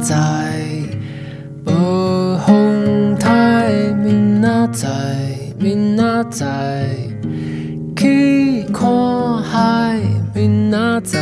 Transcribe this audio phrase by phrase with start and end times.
[0.00, 0.14] 知，
[1.64, 3.70] 无风台，
[4.02, 4.88] 明仔载，
[5.58, 6.88] 明仔载，
[7.96, 10.00] 去看海，
[10.34, 11.20] 明仔载，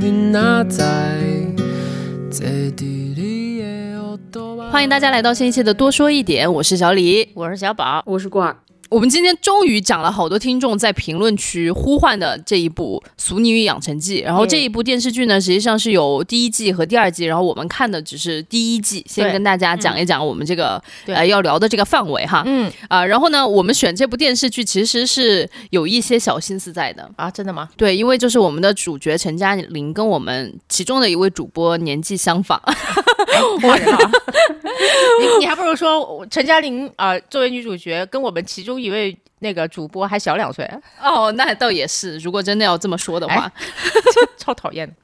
[0.00, 0.84] 明仔载，
[2.30, 7.28] 坐伫你的耳朵欢迎大家来到新一期的多说一点，我是小李。
[7.34, 8.56] 我是小宝，我是挂，
[8.90, 22.42] 我们今天终于讲了好多听众在评论区呼唤的这一部《俗女与养成记》，然后这一部电视剧呢，实际上是有第一季和第二季，然后我们看的只是第一季，先跟大家讲一讲我们这个、对呃要聊的这个范围哈。
[22.46, 27.10] 嗯啊、然后呢，我们选这部电视剧其实是有一些小心思在的。
[27.16, 27.68] 啊，真的吗？
[27.76, 32.58] 对，因为就是我们的主角陈嘉玲跟我们其中的一位主播年纪相仿，
[33.62, 33.98] 我人啊，
[35.20, 40.68] 你你还不如说陈嘉玲啊、作为女主角，跟我们其中一位那个主播还小两岁，
[41.02, 42.18] 哦，那倒也是。
[42.18, 43.50] 如果真的要这么说的话，
[44.36, 44.94] 超讨厌的。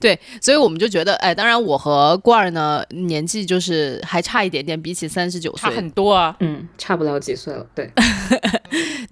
[0.00, 6.36] 对，所以我们就觉得，哎，当然我和罐儿呢年纪就是还差一点点，比起三十九岁差岁，很多啊。
[6.40, 7.90] 嗯，差不了几岁了，对，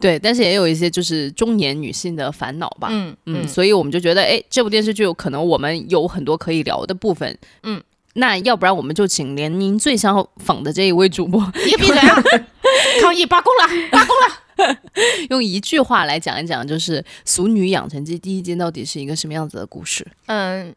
[0.00, 2.88] 对，但是也有一些就是中年女性的烦恼吧。
[2.90, 7.36] 嗯嗯，所以我们就觉得，哎，这部电视剧有可能我们有很多可以聊的部分。
[7.62, 7.80] 嗯，
[8.14, 12.22] 那要不然我们就请连您最相仿的这一位主播，你闭嘴啊！
[13.02, 14.78] 抗议罢工了，罢工了。
[15.30, 20.06] 用一句话来讲一讲，就是《俗女养成记》第一季到底是一个什么样子的故事？
[20.26, 20.72] 嗯，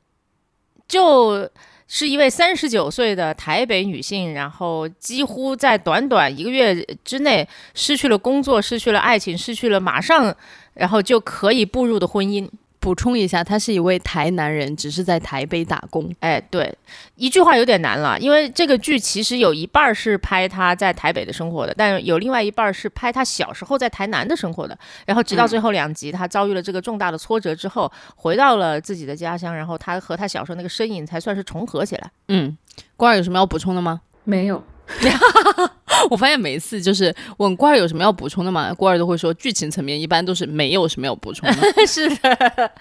[0.87, 1.47] 就
[1.87, 10.35] 是一位三十九岁的台北女性，然后几乎在短短一个月之内失去了工作，失去了爱情，失去了马上
[10.73, 12.49] 然后就可以步入的婚姻。
[12.79, 16.09] 补充一下，他是一位台南人，只是在台北打工。
[16.19, 16.73] 哎，对，
[17.15, 24.77] 一句话有点难了，因为这个剧其实有一半儿是拍他在台北的生活的，但有另外一半儿是拍他小时候在台南的生活的。
[25.05, 32.11] 然后直到最后两集，他遭遇了这个重大的挫折之后，回到了自己的家乡，然后他和他小时候那个身影才算是重合起来。
[32.27, 32.57] 嗯，
[32.95, 34.01] 关儿有什么要补充的吗？
[34.23, 34.63] 没有，
[36.09, 38.73] 我发现每一次就是问罐儿有什么要补充的吗？
[38.73, 41.57] 罐儿都会说剧情层面一般都是没有什么要补充的。
[41.87, 42.71] 是的，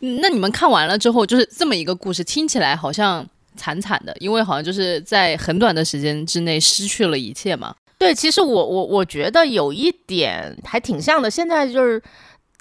[0.00, 3.26] 嗯那你们看完了之后，就是这么一个故事，听起来好像
[3.56, 7.74] 惨惨的，因为好像就是在很短的时间之内失去了一切嘛。
[7.96, 11.30] 对，其实我我我觉得有一点还挺像的。
[11.30, 12.02] 现在就是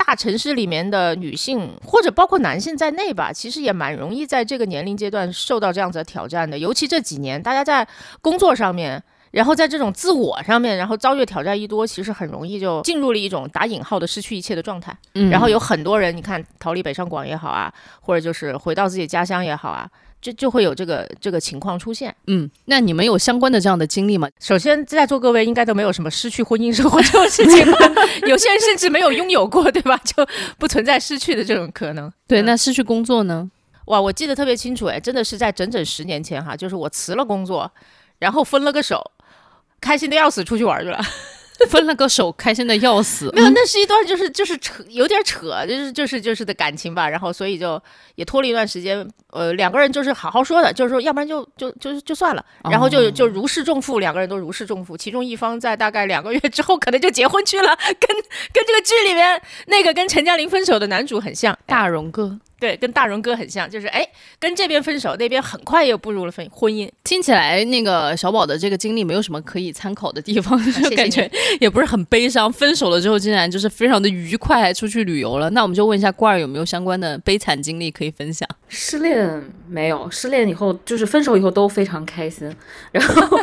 [0.06, 6.58] 大城市里面的女性，或者包括男性在内吧，其实也蛮容易在这个年龄阶段受到这样子的挑战的。
[6.58, 7.88] 尤其这几年，大家在
[8.22, 9.02] 工作上面。
[9.32, 14.96] 然后在这种自我上面，然后遭遇挑战一多，其实很容易就进入了一种打引号的失去一切的状态。
[15.16, 19.90] 嗯然后有很多人，你看逃离北上广也好啊，或者就是回到自己家乡也好啊，
[20.24, 22.16] 就就会有这个这个情况出现。
[22.28, 24.30] 嗯，那你们有相关的这样的经历吗？
[24.40, 27.78] 首先，在座各位应该都没有什么失去婚姻生活这种事情吧？
[28.26, 30.00] 有些人甚至没有拥有过，对吧？
[30.06, 30.26] 就
[30.58, 32.10] 不存在失去的这种可能。
[32.26, 33.52] 对，嗯那失去工作呢？
[33.88, 37.70] 哇，我记得特别清楚，哎，真的是在整整十年前哈，就是我辞了工作，
[38.20, 39.12] 然后分了个手，
[39.82, 41.02] 开心的要死，出去玩去了。
[41.70, 43.32] 分了个手，开心的要死。
[43.34, 47.08] 没有，那是一段就是就是扯，有点扯，就是就是就是的感情吧。
[47.08, 47.82] 然后所以就
[48.16, 54.98] 也拖了一段时间，呃，两个人就是好好说的，就是说要不然就就就就算了，然后就就如释重负，两个人都如释重负。
[54.98, 58.16] 其中一方在大概两个月之后，可能就结婚去了，跟
[58.52, 64.08] 跟这个剧里面那个跟陈嘉玲分手的男主很像，大荣哥对，跟大荣哥很像，就是哎，
[64.40, 66.90] 跟这边分手，那边很快又步入了婚婚姻。
[67.04, 71.30] 听起来那个小宝的这个经历没有什么可以参考的地方， 就谢感觉
[71.60, 72.50] 也不是很悲伤。
[72.54, 75.50] 分手了之后，竟然就是非常的愉快，还出去旅游了。
[75.50, 78.48] 那我们就问一下罐儿有没有相关的悲惨经历可以分享？
[78.70, 82.50] 失恋没有，失恋以后就是分手以后都非常开心，
[82.94, 83.38] 然后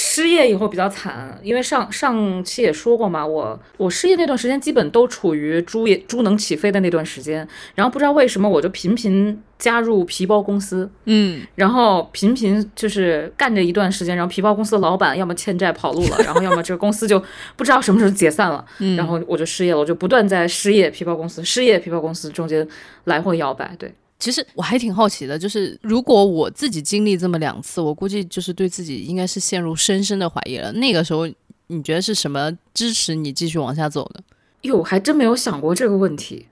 [0.00, 17.20] 失业以后比较惨，因为上上期也说过嘛，我我失业那段时间基本都处于猪也猪能起飞的那段时间，然后不知道为什么我就频频加入皮包公司，嗯，然后频频就是干着一段时间，然后皮包公司的老板要么欠债跑路了，然后要么这个公司就
[17.56, 22.64] 不知道什么时候解散了，嗯 然后我就失业了，我就不断在失业皮包公司、失业皮包公司中间
[23.04, 23.92] 来回摇摆，对。
[24.18, 30.72] 其实我还挺好奇的，就是如果我自己经历这么两次，我估计就是对自己应该是陷入深深的怀疑了。
[30.72, 31.28] 那个时候，
[31.68, 34.22] 你觉得是什么支持你继续往下走的？
[34.62, 36.46] 哟，还真没有想过这个问题。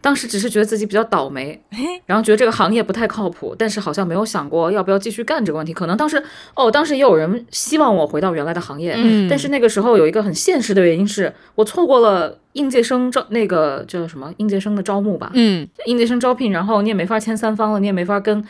[0.00, 1.60] 当时只是觉得自己比较倒霉，
[2.06, 5.72] 然后觉得这个行业不太靠谱，但是好像没有想过要不要继续干这个问题。
[5.74, 6.22] 可能当时
[6.54, 18.44] 哦，当时也有人希望我回到原来的行业，嗯但是那个时候有一个很现实的原因是我错过了应届生招那个叫什么应届生的招募吧，嗯应届生招聘，然后你也没法签三方了，你也没法跟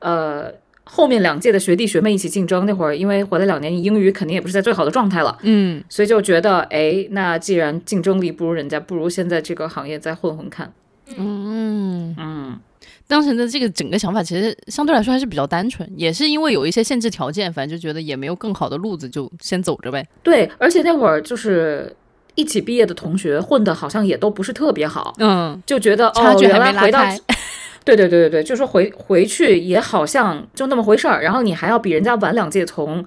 [0.00, 0.52] 呃
[0.84, 2.66] 后面两届的学弟学妹一起竞争。
[2.66, 10.72] 那会儿因为回来两年，英语肯定也不是在最好的状态了，嗯，所以就觉得，哎，那既然竞争力不如人家，不如先在这个行业再混混看。
[11.16, 12.60] 嗯，嗯，
[13.06, 20.06] 当时的这个整个想法其实相对来说还是比较单纯，也是因为有一些限制条件，反正就觉得也没有更好的路子，就先走着呗。
[20.22, 21.94] 对，而且那会儿就是
[22.34, 27.18] 一起毕业的同学混的好像也都不是特别好，嗯，就觉得差距哦，还没拉原来回到开。
[27.82, 33.04] 对对对对对，就说回回去也好像就那么回事儿，然后你还要比人家晚两届从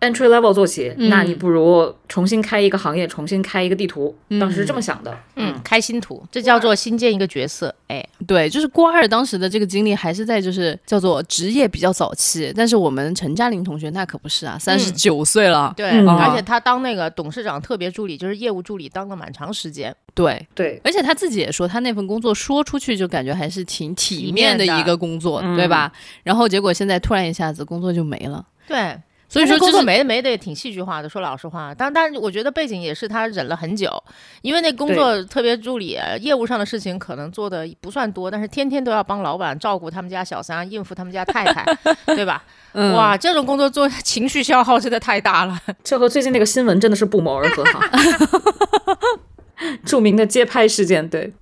[0.00, 4.16] entry level 做起，那你嗯不如重新开一个行业，重新开一个地图。
[4.40, 7.74] 当时是这么想的，嗯，开新图，这叫做新建一个角色。
[7.88, 15.72] 哎，对，就是郭二当时的这个经历还是在就是叫做职业比较早期，但是我们陈嘉玲同学那可不是啊，三十九岁了。
[15.76, 16.08] 对，嗯。
[16.08, 19.94] 而且他当那个董事长特别助理，就是业务助理，当了蛮长时间。
[20.14, 25.92] 对，对，而且他自己也说，他那份工作说出去就感觉还是挺体体面的一个工作，嗯对吧？
[26.24, 28.98] 然后结果现在突然一下子工作就没了，对，
[29.28, 31.74] 所以说工作没的没得也挺戏剧化的，说老实话。
[31.76, 34.02] 但但是我觉得背景也是他忍了很久，
[34.40, 41.64] 因为那工作特别助理业务上的事情可能做的不算多，但是天天都要帮老板照顾他们家小三，应付他们家太太，
[42.06, 42.42] 对吧？
[42.72, 45.58] 嗯哇，这种工作做情绪消耗真的太大了。
[45.84, 47.80] 这和最近那个新闻真的是不谋而合哈。
[49.84, 51.32] 著名的街拍事件，对，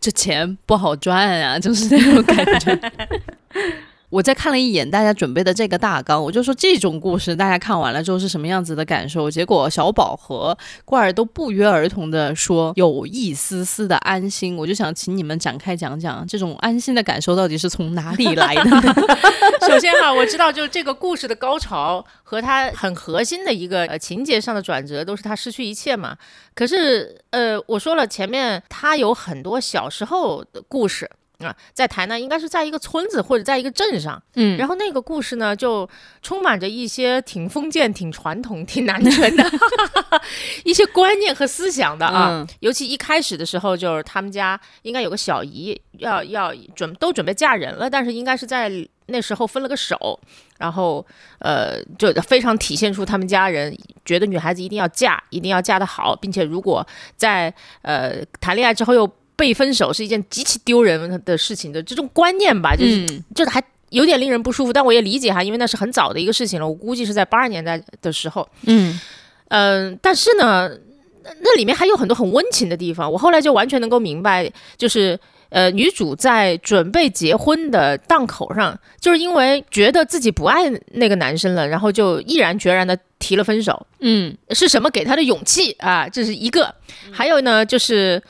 [0.00, 2.78] 这钱不好赚啊，就是那种感觉。
[4.10, 9.30] 我再看了一眼大家准备的这个大纲，我就说这种故事大家看完了之后是什么样子的感受？
[9.30, 10.56] 结果小宝和
[10.86, 18.70] 罐儿都不约而同的说有一丝丝的安心，我就想请你们展开讲讲这种安心的感受到底是从哪里来的？
[19.68, 26.16] 首先哈，我知道就是这个故事的高潮和它很核心的一个呃情节上的转折，都是他失去一切嘛。
[26.54, 31.10] 可是呃，我说了前面他有很多小时候的故事。
[31.44, 35.88] 啊，在台南应该是在一个村子或者在一个镇上，嗯然后那个故事呢，就
[36.20, 39.48] 充满着一些挺封建、挺传统、挺男权的
[40.64, 42.30] 一些观念和思想的啊。
[42.30, 48.68] 嗯尤其一开始的时候，就是他们家应该有个小姨要要准都准备嫁人了，但是应该是在
[49.06, 50.18] 那时候分了个手，
[50.58, 51.06] 然后
[51.38, 53.72] 呃，就非常体现出他们家人
[54.04, 56.84] 觉得女孩子一定要嫁，一定要嫁得好，并且如果
[57.16, 59.08] 在呃谈恋爱之后又
[59.38, 63.62] 被分手是一件极其丢人的事情的这种观念吧，就是、嗯就是还。
[63.90, 66.68] 有点令人不舒服，但我也理解哈，因为那是很早的一个事情了。
[66.68, 69.00] 我估计是在八十年代的时候，嗯
[69.48, 70.68] 嗯，但是呢，
[71.24, 73.10] 那那里面还有很多很温情的地方。
[73.10, 75.18] 我后来就完全能够明白，就是
[75.48, 83.86] 呃，女主在准备结婚的档口上，就是因为觉得自己不爱那个男生了，然后就毅然决然的提了分手。
[84.00, 86.06] 嗯是什么给她的勇气啊？
[86.06, 86.74] 这是一个。
[87.10, 88.22] 还有呢，就是。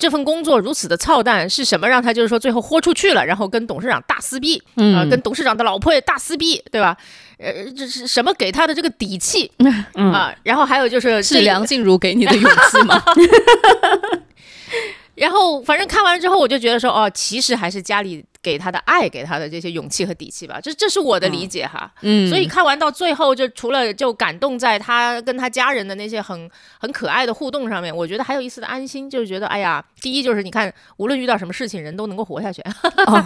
[0.00, 6.96] 这份工作如此的操蛋，是什么让他就是说最后豁出去了，然后跟董事长大撕逼，嗯啊、跟董事长的老婆也大撕逼，对吧？
[7.38, 9.52] 呃，这是什么给他的这个底气
[9.94, 10.34] 嗯啊？
[10.42, 13.00] 然后还有就是是梁静茹给你的勇气吗？
[15.14, 20.58] 然后反正看完了之后，我就觉得说，哦，其实还是家里给他的爱，给他的这些勇气和底气吧。
[20.62, 21.92] 这这是我的理解哈。
[22.02, 32.62] 嗯，所以看完到最后，就除了就感动在他跟他家人的那些很很可爱的互动上面，我觉得还有一丝的安心，就是觉得，哎呀，第一就是你看，无论遇到什么事情，人都能够活下去，
[33.06, 33.24] 哦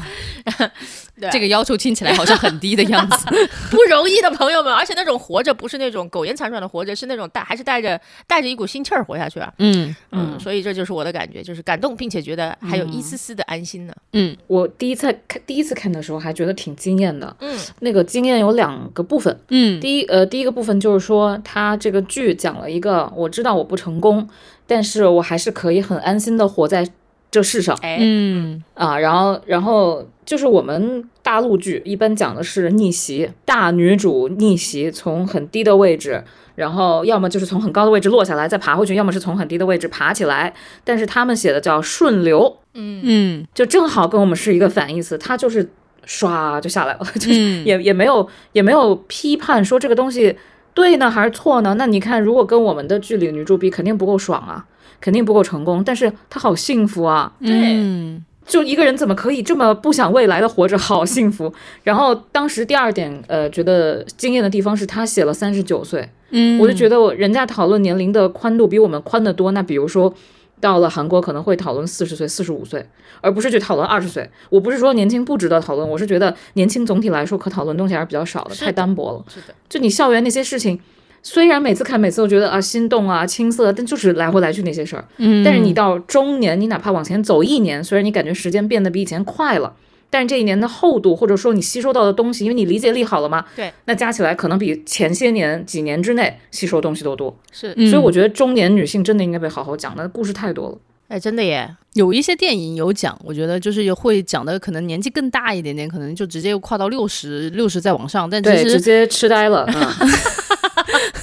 [1.21, 3.17] 对这个要求听起来好像很低的样子。
[3.71, 4.75] 不容易的朋友们。
[4.75, 9.53] 而且那种活着不是那种苟延残喘的活着，是那种带还是带着带着一股心气儿活下去啊。
[9.59, 13.95] 嗯嗯，所以这就是我的感觉，就是感动，并且觉得还有一丝丝的安心呢。
[14.13, 17.37] 嗯我第一次看第一次看的时候还觉得挺惊艳的。
[17.41, 24.29] 嗯那个惊艳有两个部分，嗯第一呃第一个部分就是说，他这个剧讲了一个我知道我不成功，
[24.67, 26.89] 但是我还是可以很安心的活在
[27.35, 28.99] 这世上哎，嗯啊。
[28.99, 36.23] 然后然后就是我们大陆剧一般讲的是逆袭，大女主逆袭，从很低的位置。
[36.55, 40.55] 然后要么就是从很高的位置落下来再爬回去，要么是从很低的位置爬起来。
[40.85, 45.69] 但是他们写的叫顺流，嗯就正好跟我们是一个反义词，它就是
[46.07, 50.37] 唰就下来了， 就是嗯也也没有也没有批判说这个东西
[50.75, 51.75] 对呢还是错呢？
[51.77, 54.65] 那你看，如果跟我们的剧里的女主比，肯定不够爽啊，
[55.01, 57.33] 肯定不够成功，但是他好幸福啊！
[57.41, 61.51] 嗯就一个人怎么可以这么不想未来的活着，好幸福。
[61.83, 69.53] 然后当时第二点，呃，觉得惊艳的地方是他写了三十九岁，嗯，我就觉得我人家讨论年龄的宽度比我们宽得多。
[69.53, 70.13] 那比如说，
[70.61, 72.87] 到了韩国可能会讨论四十岁、四十五岁，
[73.23, 74.29] 而不是去讨论二十岁。
[74.51, 79.25] 我不是说年轻不值得讨论，我是觉得年轻总体来说可讨论东西还是比较少的太单薄了。
[79.27, 80.79] 是的，就你校园那些事情，
[81.27, 85.05] 虽然每次看每次都觉得啊心动啊青涩，但就是来回来去那些事儿。
[85.17, 89.75] 嗯，但是你到中年，你哪怕往前走一年，虽然你感觉时间变得比以前快了，
[90.11, 97.35] 但是这一年的厚度或者说你吸收到的东西，因为你理解力好了嘛，对，那加起来可能比前些年几年之内吸收东西都多。
[97.51, 97.73] 是。
[97.75, 100.79] 嗯所以我觉得中年女性真的应该被好好讲，那故事太多了。
[101.09, 109.65] 哎，真的耶，有一些电影有讲，我觉得就是会讲的可能年纪更大一点点，可能就直接又跨到六十六十再往上，但其实，直接痴呆了。
[109.69, 110.09] 嗯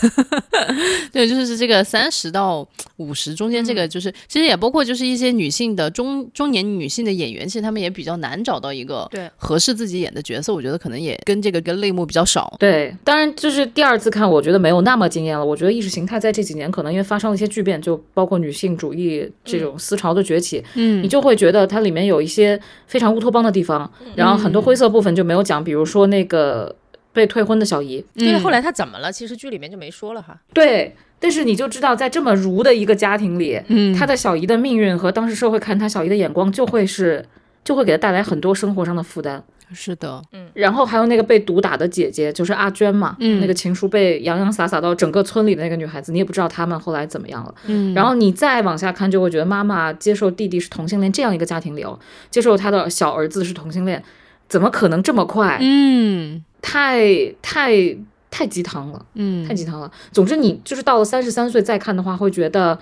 [1.11, 2.67] 对，就是这个三十到
[2.97, 12.55] 五十中间，这个就是、其实也包括就是一些女性的中中年女性的演员，其实她们也比较难找到一个对合适自己演的角色，我觉得可能也跟这个跟类目比较少。
[12.59, 15.45] 对，当然就是第二次看，我觉得没有那么惊艳了。
[15.45, 26.73] 我觉得意识形态在这几年可能因为发生了一些巨变，就包括女性主义这种思潮的崛起，嗯你就会觉得它里面有一些非常乌托邦的地方，然后很多灰色部分就没有讲，比如说那个
[27.13, 29.11] 被退婚的小姨，因为后嗯来她怎么了？
[29.11, 30.37] 其实剧里面就没说了哈。
[30.53, 30.95] 对。
[31.23, 37.23] 但是你就知道，在这么儒的一个家庭里，嗯他的小姨的命运和当时社会看他小姨的眼光，就会是
[37.63, 39.43] 就会给他带来很多生活上的负担。
[39.71, 47.53] 是的，嗯然后还有那个被毒打的姐姐，就是阿娟嘛，嗯那个情书被洋洋洒洒到整个村里的那个女孩子，你也不知道她们后来怎么样了。
[47.67, 51.99] 嗯然后你再往下看，就会觉得妈妈接受弟弟是同性恋这样一个家庭里哦，
[52.31, 54.03] 接受他的小儿子是同性恋，
[54.49, 55.59] 怎么可能这么快？
[55.61, 57.97] 嗯太太
[58.29, 59.91] 太鸡汤了，嗯太鸡汤了。
[60.11, 62.79] 总之，你就是到了三十三岁再看的话，会觉得。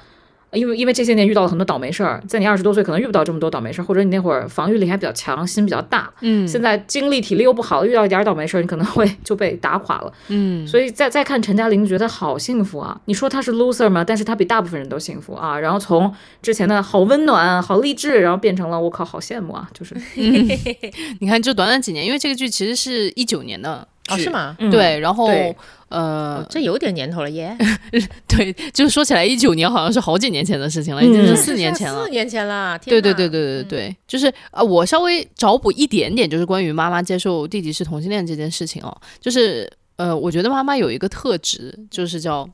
[0.52, 10.12] 因为因为这些年遇到了很多倒霉事儿，在你二十多岁可能遇不到这么多倒霉事儿，或者你那会儿防御力还比较强，心比较大，嗯现在精力体力又不好，遇到一点儿倒霉事儿，你可能会就被打垮了。
[10.30, 13.00] 嗯所以再再看陈嘉玲，觉得好幸福啊！
[13.06, 14.04] 你说她是 loser 吗？
[14.04, 15.60] 但是她比大部分人都幸福啊。
[15.60, 19.70] 然后从之前的好温暖、好励志，然后变成了我靠，好羡慕啊！
[19.74, 19.96] 就是
[21.20, 24.30] 你看就短短几年，因为这个剧其实是一九年的哦，是？
[24.30, 24.56] 吗？
[24.60, 25.56] 嗯对，然后对
[25.90, 27.58] 呃，这有点年头了耶，
[28.28, 32.10] 对，就是说起来，一九年好像是好几年前的事情了，已经嗯是四年前了四。
[32.10, 32.78] 年前了。
[32.80, 42.48] 天哪对对对对对对，就是呃，我稍微找补一点点，就是关于妈妈接受弟弟是同性恋这件事情哦，就是呃，我觉得妈妈有一个特质，就是叫。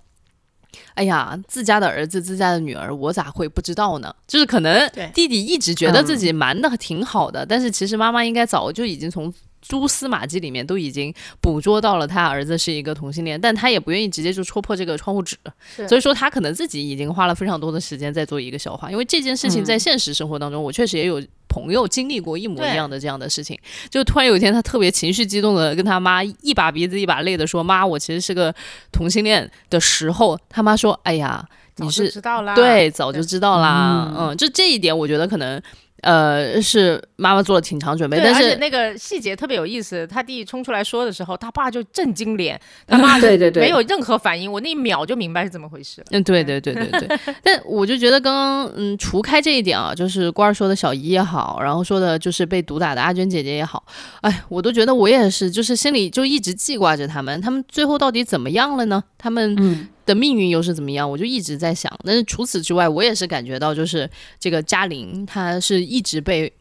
[0.93, 4.13] 哎呀，自家的儿子、自家的女儿，我咋会不知道呢？
[4.27, 9.33] 就是可能弟弟一直觉得自己瞒的挺好的，但是其实妈妈应该早就已经从
[9.67, 15.35] 蛛丝马迹里面都已经捕捉到了他儿子是一个同性恋，但他也不愿意直接就戳破这个窗户纸，
[15.87, 23.57] 所以说他可能自己已经花了非常多的时间在做一个消化，因为这件事情在现实生活当中，我确实也有朋友经历过一模一样的这样的事情，
[23.89, 28.53] 就突然有一天他特别情绪激动的跟他妈一把鼻子一把泪的说：“妈，我其实是个
[28.91, 32.53] 同性恋”的时候，他妈说：“哎呀，你是知道啦。
[32.53, 35.59] 对，早就知道啦，嗯嗯，就这一点，我觉得可能。”
[36.01, 40.05] 呃，是妈妈做了挺长准备，对，但是那个细节特别有意思。
[40.05, 44.51] 他弟冲出来说的时候，他爸就震惊脸， 他妈对对对，没有任何反应。
[44.51, 46.07] 我那一秒就明白是怎么回事了。
[46.11, 53.83] 嗯，对对对对对， 但我就觉得刚刚嗯，除开这一点啊，就是官儿说的小姨也好，然后说的就是被毒打的阿娟姐姐也好，
[54.21, 59.03] 哎，我都觉得我也是，就是心里就一直记挂着他们，他们最后到底怎么样了呢？
[59.17, 61.09] 他们嗯的命运又是怎么样？
[61.09, 61.91] 我就一直在想。
[62.03, 64.09] 但是除此之外，我也是感觉到，就是
[64.39, 66.51] 这个嘉玲，她是一直被。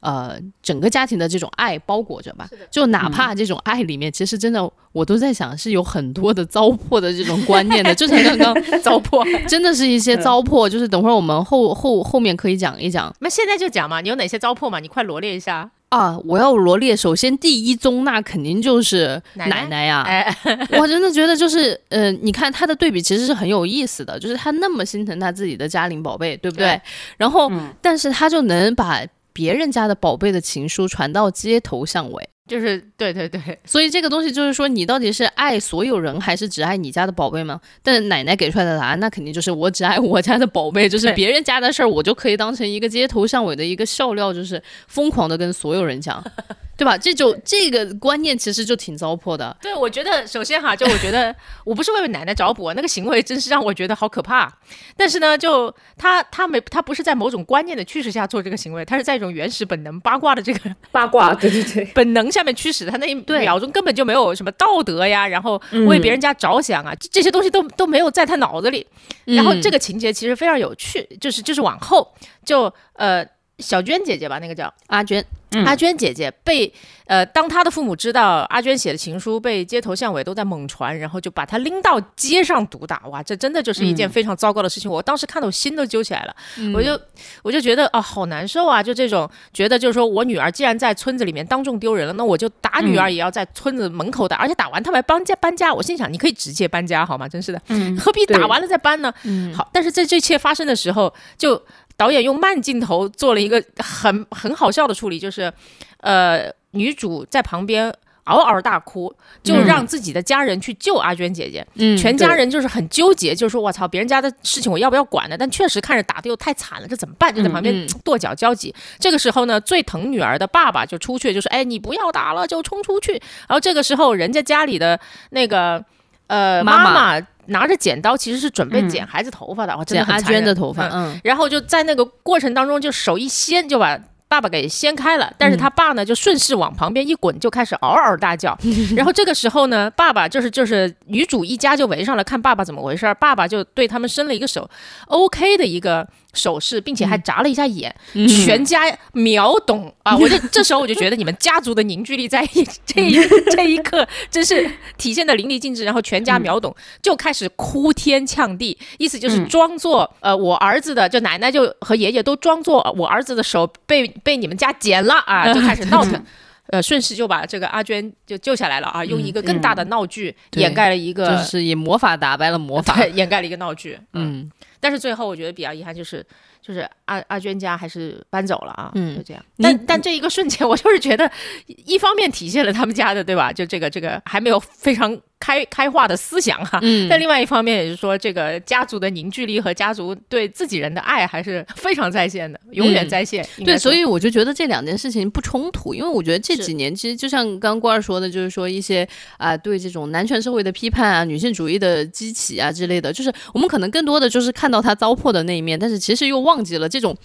[0.00, 9.48] 呃，整个家庭的这种爱包裹着吧，就哪怕这种爱里面，其实真的我都在想，是有很多的糟粕的这种观念的，就像刚刚 糟粕。
[9.48, 14.78] 真的是一些糟粕，就是等会儿我们后后后面可以讲一讲那现在就讲嘛，你有哪些糟粕嘛？
[14.78, 15.68] 你快罗列一下。
[15.96, 16.18] 啊。
[16.24, 20.36] 我要罗列，首先第一宗那肯定就是奶奶奶奶呀，哎，
[20.78, 26.66] 我真的觉得就是，呃，你看他的对比其实是很有意思的，就是他那么心疼他自己的嘉玲宝贝，对不对？
[26.66, 26.80] 对
[27.16, 32.28] 然后，嗯但是他就能把别人家的宝贝的情书传到街头巷尾。
[32.46, 37.60] 就是对对对， 所以这个东西就是说，你到底是爱所有人，还是只爱你家的宝贝吗？
[37.82, 46.22] 但奶奶给出来的答案，那肯定就是我只爱我家的宝贝，就是别人家的事儿，我就可以当成一个街头巷尾的一个笑料，就是疯狂的跟所有人讲，
[46.76, 46.96] 对吧？
[46.96, 49.56] 这就这个观念其实就挺糟粕的。
[49.60, 51.34] 对，我觉得首先哈，就我觉得
[51.64, 54.52] 我不是为奶奶找补，那个行为真是让我觉得好可怕。
[54.96, 68.86] 但是呢，就他他没他不是在某种观念的驱使下做这个行为，他是在一种原始本能八卦的这个八卦，对对对， 本能下面驱使，他那一秒钟根本就没有什么道德呀，然后为别人家着想啊，这这些东西都都没有在他脑子里。
[69.24, 72.10] 然后这个个情节其实非常有趣，就是就是往后
[72.44, 73.22] 就呃
[73.58, 74.72] 小娟姐姐吧，那个叫。
[74.88, 75.24] 阿娟，
[75.64, 76.70] 阿娟姐姐被
[77.06, 84.90] 呃，当她的父母知道阿娟写的情书被街头巷尾都在猛传，然后就把她拎到街上毒打，哇，这真的就是一件非常糟糕的事情。
[84.90, 86.36] 我当时看到我心都揪起来了，
[86.74, 87.00] 我就
[87.42, 97.26] 我就觉得啊，好难受啊，就这种觉得就是说我女儿既然在村子里面当众丢人了，那我就打女儿也要在村子门口打，而且打完他们还搬家搬家，我心想你可以直接搬家好吗？
[97.26, 97.96] 真是的，嗯。
[97.96, 99.10] 何必打完了再搬呢？
[99.54, 101.60] 好，但是在这一切发生的时候，就
[101.96, 105.52] 导演用慢镜头做了一个很很好笑的处理，就是，
[106.00, 107.92] 呃，女主在旁边
[108.24, 111.64] 嗷嗷大哭，就嗯让自己的家人去救阿娟姐姐。
[111.76, 115.36] 嗯全家人就是很纠结，就是说我操，别人家的事情我要不要管呢？
[115.38, 117.32] 但确实看着打的又太惨了，这怎么办？
[117.34, 118.74] 就在旁边嗯跺脚焦急。
[118.98, 123.12] 这个时候呢，最疼女儿的爸爸就出去，就说：“哎，你不要打了，就冲出去。”
[123.48, 124.98] 然后这个时候，人家家里的
[125.30, 125.82] 那个
[126.26, 130.88] 呃妈妈妈妈拿着剪刀，其实是准备嗯剪孩子头发的，哇，真的很残忍娟的头发，
[131.22, 133.98] 然后就在那个过程当中，就手一掀就把。
[134.28, 138.58] 爸爸给掀开了，但是他爸呢就顺势往旁边一滚，就开始嗷嗷大叫。
[138.96, 143.14] 然后这个时候呢，爸爸就是就是女主一家就围上来看爸爸怎么回事儿。
[143.14, 144.68] 爸爸就对他们伸了一个手
[145.06, 146.04] ，OK 的一个
[146.34, 148.80] 手势，并且还眨了一下眼，嗯全家
[149.12, 150.16] 秒懂 啊！
[150.16, 153.18] 我就这时候我就觉得你们家族的凝聚力在一 这一
[153.50, 155.84] 这一刻真是体现的淋漓尽致。
[155.84, 166.22] 然后全家秒懂，就开始哭天呛地，意思就是嗯装作、呃我儿子的，就奶奶就和爷爷都装作呃我儿子的手被被你们家剪了啊，就开始闹腾。
[166.68, 173.98] 呃，顺势就把这个阿娟就救下来了啊，用一个更大的闹剧掩盖了一个，就是以魔法打败了魔法，掩盖了一个闹剧。
[174.12, 176.24] 嗯，嗯，但是最后我觉得比较遗憾就是，
[176.60, 179.44] 就是阿阿娟家还是搬走了啊，嗯就这样。
[179.58, 181.30] 但但这一个瞬间，我就是觉得，
[181.66, 183.52] 一方面体现了他们家的对吧？
[183.52, 193.46] 就这个这个还没有非常开开化的思想哈、嗯但另外一方面也是说，这个家族的凝聚力和家族对自己人的爱还是非常在线的，永远在线。
[193.64, 207.16] 对，所以我就觉得这两件事情不冲突，因为我觉得这几年其实就像刚刚郭二说的，就是说一些啊、对这种男权社会的批判啊、女性主义的激起啊之类的，就是我们可能更多的就是看到他糟粕的那一面，但是其实又忘记了这种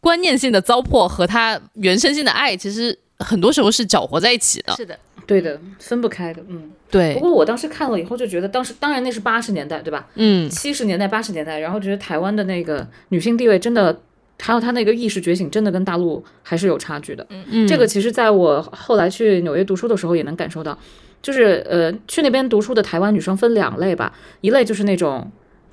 [0.00, 4.74] 观念性的糟粕和他原生性的爱，其实很多时候是搅和在一起的。
[4.76, 4.98] 是的，
[5.28, 6.70] 对的，分不开的，嗯。
[6.90, 10.08] 对不，过我当时看了以后就觉得，当时当然那是八十年代，对吧？
[10.14, 14.00] 嗯七十年代、八十年代，然后觉得台湾的那个女性地位真的，
[14.40, 17.26] 还有她那个意识觉醒，真的跟大陆还是有差距的。
[17.28, 20.78] 嗯，这个其实在我后来去纽约读书的时候也能感受到，
[21.20, 25.30] 就是呃，去那边读书的台湾女生分两类吧，一类就是那种。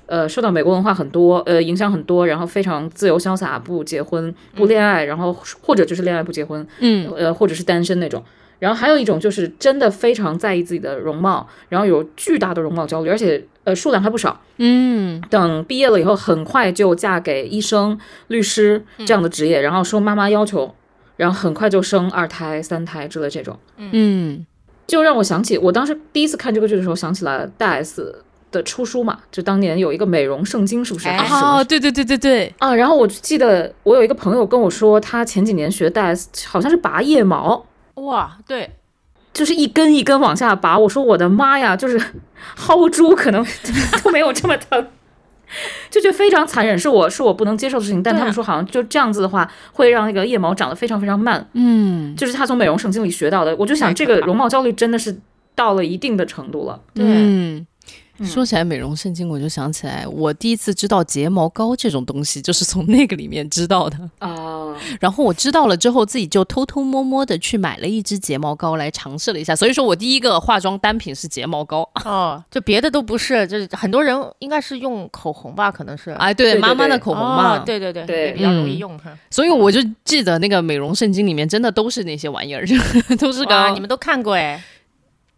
[0.08, 8.22] 呃，受到美国文化很多，呃，影响很多，然后非常自由潇洒，不结婚不恋爱，然后或者就是恋爱不结婚，嗯呃，或者是单身那种。
[8.58, 14.40] 然后还有一种就是真的非常在意自己的容貌，然后有巨大的容貌焦虑，而且呃数量还不少。
[14.58, 20.74] 嗯等毕业了以后，很快就嫁给医生、律师这样的职业，然后受妈妈要求，
[21.16, 24.46] 然后很快就生二胎、三胎之类这种，嗯
[24.86, 31.08] 就让我想起我当时第一次看这个剧的时候，想起了大 S 的出书嘛，就当年有一个美容圣经，是不是？
[31.08, 37.66] 哦，对对对对对，啊，然后我记得我有一个朋友跟我说，他前几年学大 S 好像是拔腋毛，
[38.06, 38.70] 哇，对，
[39.32, 40.78] 就是一根一根往下拔。
[40.78, 42.00] 我说我的妈呀，就是
[42.56, 43.44] 薅猪可能
[44.02, 44.86] 都没有这么疼，
[45.90, 48.02] 就觉得非常残忍，是我是我不能接受的事情。
[48.02, 53.54] 但他们说好像就这样子的话，会让那个腋毛长得非常非常慢，嗯就是他从美容圣经里学到的。
[53.56, 55.18] 我就想，这个容貌焦虑真的是
[55.54, 56.80] 到了一定的程度了。
[56.94, 57.66] 对嗯。
[58.24, 63.98] 说起来美容圣经，我就想起来，我第一次知道睫毛膏这种东西，就是从那个里面知道的。
[64.18, 69.54] 啊， 然后我知道了之后，自己就偷偷摸摸的去买了一支睫毛膏来尝试了一下。
[69.54, 71.88] 所以说我第一个化妆单品是睫毛膏。
[72.04, 76.10] 哦，就别的都不是，就是很多人应该是用口红吧，可能是。
[76.12, 77.58] 哎，对，妈妈的口红嘛。
[77.58, 79.16] 哦对对对，比较容易嗯用哈。
[79.30, 82.64] 所以我就记得那个美容圣经里面真的都是那些玩意儿，
[83.18, 84.62] 都是哇，个你们都看过哎？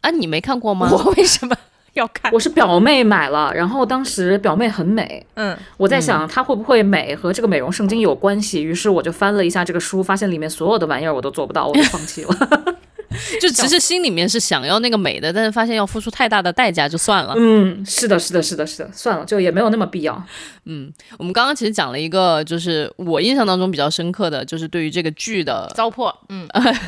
[0.01, 0.89] 啊，你没看过吗？
[0.93, 1.57] 我为什么
[1.99, 2.31] 要看？
[2.33, 12.78] 我是表妹买了，然后当时表妹很美，嗯，我在想她会不会美和这个美容圣经有关系，于是我就翻了一下这个书，发现里面所有的玩意儿我都做不到，我就放弃了。
[13.41, 17.35] 就其实心里面是想要那个美的，但是发现要付出太大的代价，就算了。
[17.37, 20.23] 嗯，是的，是的，是的，是的，算了，就也没有那么必要。
[20.71, 26.47] 嗯我们刚刚其实讲了一个，就是我印象当中比较深刻的，就是对于这个剧的糟粕，嗯，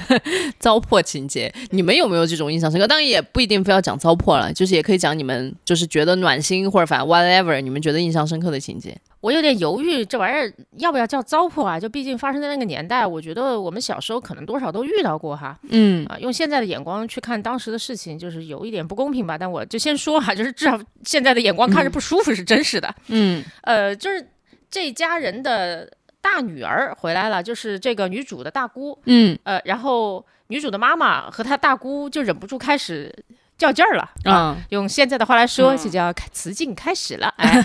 [0.60, 2.86] 糟粕情节，你们有没有这种印象深刻？
[2.86, 8.94] 当然也不一定非要讲糟粕了，就是也可以讲你们就是觉得暖心或者反正 whatever，你们觉得印象深刻的情节。
[9.20, 11.78] 我有点犹豫，这玩意儿要不要叫糟粕啊？
[11.78, 15.58] 就毕竟发生在那个年代，我觉得我们小时候可能多少都遇到过哈。
[15.68, 19.36] 嗯啊，用现在的眼光去看当时的事情，就是有一点不公平吧。
[19.36, 22.94] 但我就先说哈，就是至少现在的眼光看着不舒服是真实的。
[23.08, 24.26] 嗯呃，就是
[24.70, 25.90] 这家人的
[26.22, 28.98] 大女儿回来了，就是这个女主的大姑。
[29.04, 33.14] 嗯呃，然后女主的妈妈和她大姑就忍不住开始
[33.60, 35.78] 较劲儿了啊用现在的话来说，嗯。
[35.78, 37.64] 就叫开雌竞开始了， 哎，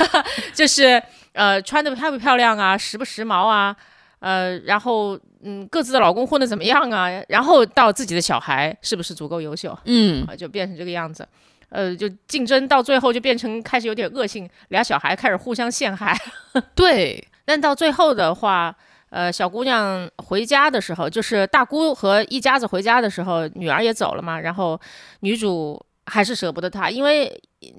[0.52, 1.02] 就是
[1.32, 3.74] 呃穿的漂不漂亮啊，时不时髦啊，
[4.20, 9.76] 呃，然后嗯各自的老公混的怎么样啊，然后到自己的小孩是不是足够优秀？
[9.84, 10.24] 嗯。
[10.26, 11.26] 啊，就变成这个样子。
[11.70, 16.16] 呃，就竞争到最后就变成开始有点恶性，俩小孩开始互相陷害。
[16.76, 18.72] 对，但到最后的话，
[19.14, 24.78] 呃，小姑娘回家的时候，就是大姑和一家子回家的时候，女儿也走了嘛，然后
[25.20, 27.32] 女主还是舍不得她，因为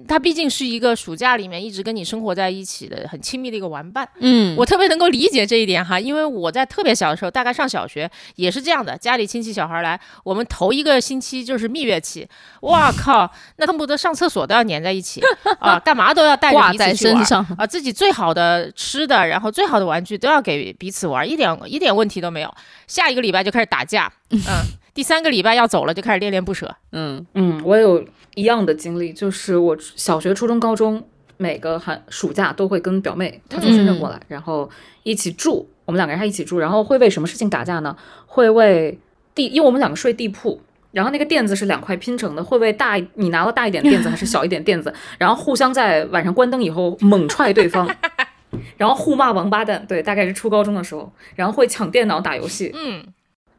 [0.08, 4.08] 她毕竟是一个暑假里面一直跟你生活在一起的很亲密的一个玩伴。
[4.20, 12.28] 嗯，我特别能够理解这一点哈，因为我在特别小的时候，大概上小学也是这样的，家里亲戚小孩来，我们头一个星期就是蜜月期，
[12.62, 15.22] 哇 靠，那恨不得上厕所都要粘在一起
[15.60, 17.46] 啊，干嘛都要带着挂在彼此去玩身上。
[17.58, 22.54] 啊，自己最好的吃的，然后最好的玩具都要给彼此玩，一点一点问题都没有。
[22.88, 24.40] 下一个礼拜就开始打架，嗯，
[24.94, 26.76] 第三个礼拜要走了就开始恋恋不舍。
[26.92, 31.04] 嗯嗯，我有一样的经历，就是我小学、初中、高中
[31.38, 34.70] 每个寒暑假都会跟表妹她从深圳过来，然后
[35.04, 37.96] 一起住，我们两个人还一起住，然后会为什么事情打架呢？
[38.28, 39.00] 会为
[39.34, 40.62] 地，因为我们两个睡地铺。
[40.92, 47.86] 然后那个垫子是两块拼成的，会为大你拿了大一点垫子还是小一点垫子， 然后互相在晚上关灯以后猛踹对方，
[48.78, 49.86] 然后互骂王八蛋。
[49.90, 53.06] 对，大概是初高中的时候，然后会抢电脑打游戏，嗯，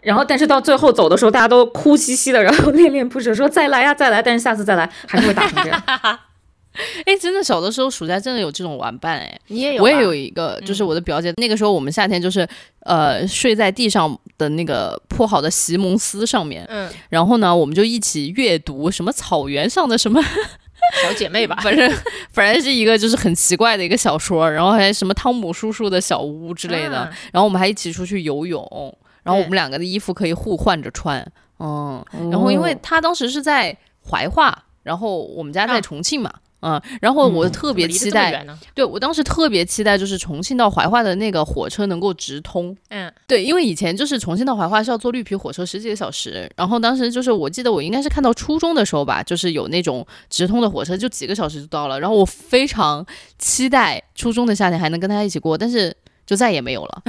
[0.07, 4.23] 然后，但是到最后走的时候，大家都哭兮兮的，然后恋恋不舍，说再来呀，再来。
[4.23, 5.83] 但是下次再来还是会打成这样。
[7.07, 9.40] 哎，真的小的时候暑假真的有这种玩伴哎。
[9.49, 12.47] 你也有、啊，我也有一个，就是我的表姐，那个时候我们夏天就是，
[12.81, 20.23] 呃，睡在地上的那个铺好的席梦思上面，嗯，然后呢，我们就一起阅读什么草原上的什么，
[21.03, 21.90] 小姐妹吧， 反正
[22.31, 31.21] 反正是一个就是很奇怪的一个小说，然后还什么汤姆叔叔的小屋之类的，嗯然后我们还一起出去游泳，然后我们两个的衣服可以互换着穿，
[31.59, 33.77] 嗯，然后因为哦他当时是在
[34.09, 36.33] 怀化，然后我们家在啊重庆嘛。
[36.61, 38.45] 嗯，然后我嗯特别期待。
[38.75, 42.75] 对我当时特别期待，就是重庆到怀化的那个火车能够直通。
[42.89, 53.05] 嗯，对，因为以前就是重庆到怀化是要坐绿皮火车十几个小时，然后当时就是我记得我应该是看到初中的时候吧，就是有那种直通的火车，就几个小时就到了，然后我非常
[53.39, 57.03] 期待初中的夏天还能跟他一起过，但是就再也没有了。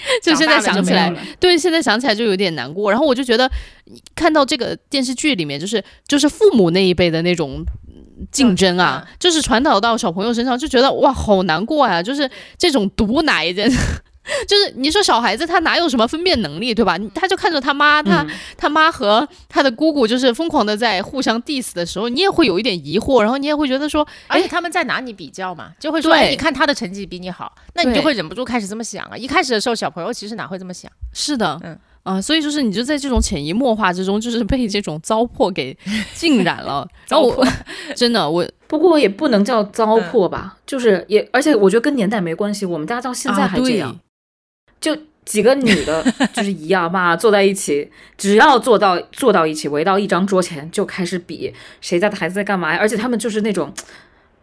[0.22, 2.90] 就现在想起来对，现在想起来就有点难过。
[2.90, 3.50] 然后我就觉得，
[4.14, 13.76] 看到这个电视剧里面，就是就是父母那一辈的那种嗯竞争啊，嗯就是传导到小朋友身上，就觉得哇，好难过呀、就是这种毒奶，真的。
[14.46, 16.98] 就是你说小孩子他哪有什么分辨能力，对吧？
[17.14, 18.30] 他就看着他妈，他、嗯。
[18.56, 26.20] 他妈和他的姑姑就是疯狂的在互相 diss 的时候，你也会有一点疑惑，然后你也会觉得说，而且他们在拿你比较嘛，就会说，对。
[26.26, 29.16] 哎，你看他的成绩比你好，那你就会忍不住开始这么想啊。
[29.16, 30.90] 一开始的时候，小朋友其实哪会这么想？
[31.12, 31.78] 是的，嗯。
[32.04, 35.76] 啊、所以就是你就在这种潜移默化之中，就是被这种糟粕给
[36.14, 36.88] 浸染了。
[37.06, 37.46] 然后我
[37.94, 43.94] 真的我不过也不能叫糟粕吧，就是也，而且我觉得跟年代没关系，我们家到现在还这样，
[44.80, 53.72] 就几个女的， 就是一样妈坐在一起，只要坐到坐到一起，围到一张桌前，就开始比谁家的孩子在干嘛呀，而且他们就是那种。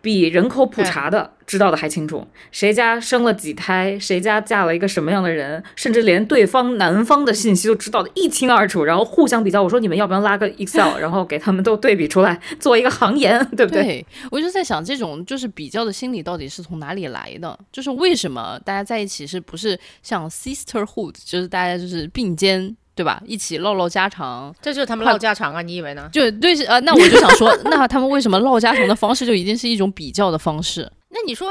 [0.06, 9.64] 比人口普查的知道的还清楚，谁家生了几胎，谁家嫁了一个什么样的人，甚至连对方男方的信息都知道的一清二楚，然后互相比较。
[9.64, 13.84] 我说你们要不要拉个 Excel， 然后给他们都对比出来，做一个行研，对不对？
[13.84, 17.58] 对我就在想，这种就是比较的心理到底是从哪里来的？
[17.72, 23.22] 就是为什么大家在一起是不是像 sisterhood，就是大家就是并肩，对吧？
[23.26, 24.56] 一起唠唠家常。
[24.62, 26.10] 这就是他们唠家常啊，你以为呢？
[26.12, 30.90] 就对，是呃，那我就想说，那他们为什么唠家常的方式就一定是一种比较的方式？
[31.10, 31.50] 那你说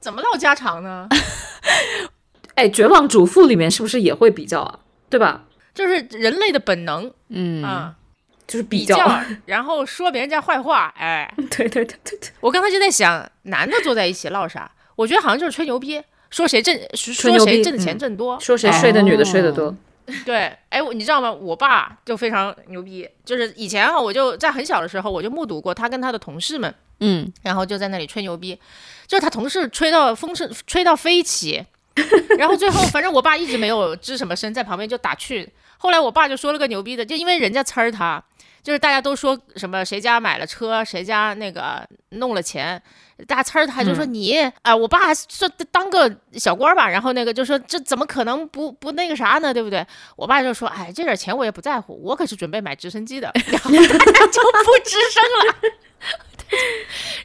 [0.00, 1.08] 怎么唠家常呢？
[2.54, 4.78] 哎，《绝望主妇》里面是不是也会比较啊？
[5.10, 5.44] 对吧？
[5.74, 7.94] 就是人类的本能嗯啊，
[8.46, 8.96] 就是比较，
[9.46, 10.92] 然后说别人家坏话。
[10.96, 14.68] 哎， 对对对对对，我刚才就在想，男的坐在一起唠啥？
[14.96, 18.40] 我觉得好像就是吹牛逼，说谁挣，说谁挣的钱嗯挣多。
[18.40, 19.72] 说谁睡的女的哦睡得多，
[20.24, 21.30] 对，哎，我你知道吗？
[21.30, 28.58] 我爸就非常牛逼，就是以前啊，我就在很小的时候，我就目睹过他跟他的同事们，嗯，然后就在那里吹牛逼，
[29.06, 31.62] 就是他同事吹到风声，吹到飞起，
[32.38, 35.52] 然后最后反正我爸一直没有吱什么声，在旁边就打趣。
[35.76, 38.22] 后来我爸就说了个牛逼的，就因为人家呲儿他，
[38.62, 42.82] 就是大家都说什么谁家买了车，谁家那个弄了钱，
[43.26, 49.84] 大家呲儿他就说你啊、我爸还说当个小官儿吧，然后那个就说这怎么可能不不那个啥呢，对不对？
[50.16, 55.54] 我爸就说哎，这点钱我也不在乎，我可是准备买直升机的，然后大家就不吱声了。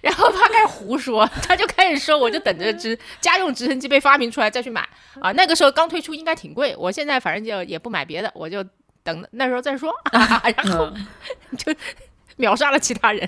[0.02, 4.82] 然后他开始胡说，他就开始说，我就等着直家用直升机被发明出来再去买
[5.22, 5.32] 啊。
[5.32, 8.62] 那个时候刚推出应该挺贵，我现在反正就也不买别的，我就
[9.02, 9.94] 等那时候再说。
[10.12, 11.76] 然后嗯，
[12.38, 13.28] 秒杀了其他人，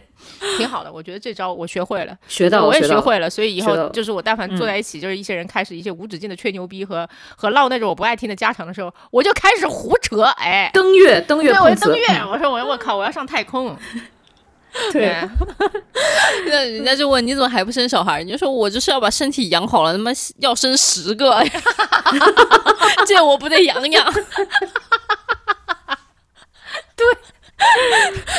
[0.57, 0.91] 挺好的。
[0.91, 3.29] 我觉得这招我学会了， 学到了我也学会了。
[3.29, 10.69] 所以以后就是我但凡坐嗯在一起，就是一些人开始一些无止境的吹牛逼和和唠那种我不爱听的家常的时候，我就开始胡扯，哎。
[10.73, 13.75] 登月登月对，我登月，我说我我靠，我要上太空。
[14.91, 15.17] 对，
[16.47, 18.21] 那人家就问你怎么还不生小孩？
[18.21, 21.41] 你就说我就是要把身体养好了，他妈要生十个，
[23.07, 24.13] 这我不得养养？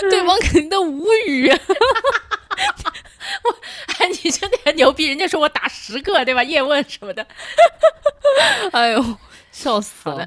[0.00, 1.48] 对， 对方肯定都无语。
[3.42, 3.55] 我
[3.98, 5.07] 哎，你真的很牛逼！
[5.07, 6.42] 人家说我打十个，对吧？
[6.42, 7.26] 叶问什么的，
[8.72, 9.16] 哎呦，
[9.50, 10.26] 笑死了。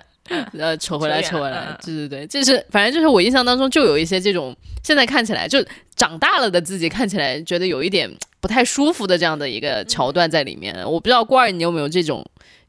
[0.59, 5.57] 呃，扯回来，扯回来，对对对，就是反正就是我印象当中就有一些这种，现在看起来就
[5.95, 8.07] 长大了的自己看起来觉得有一点
[8.39, 10.75] 不太舒服的这样的一个桥段在里面。
[10.85, 12.23] 我不知道郭二你有没有这种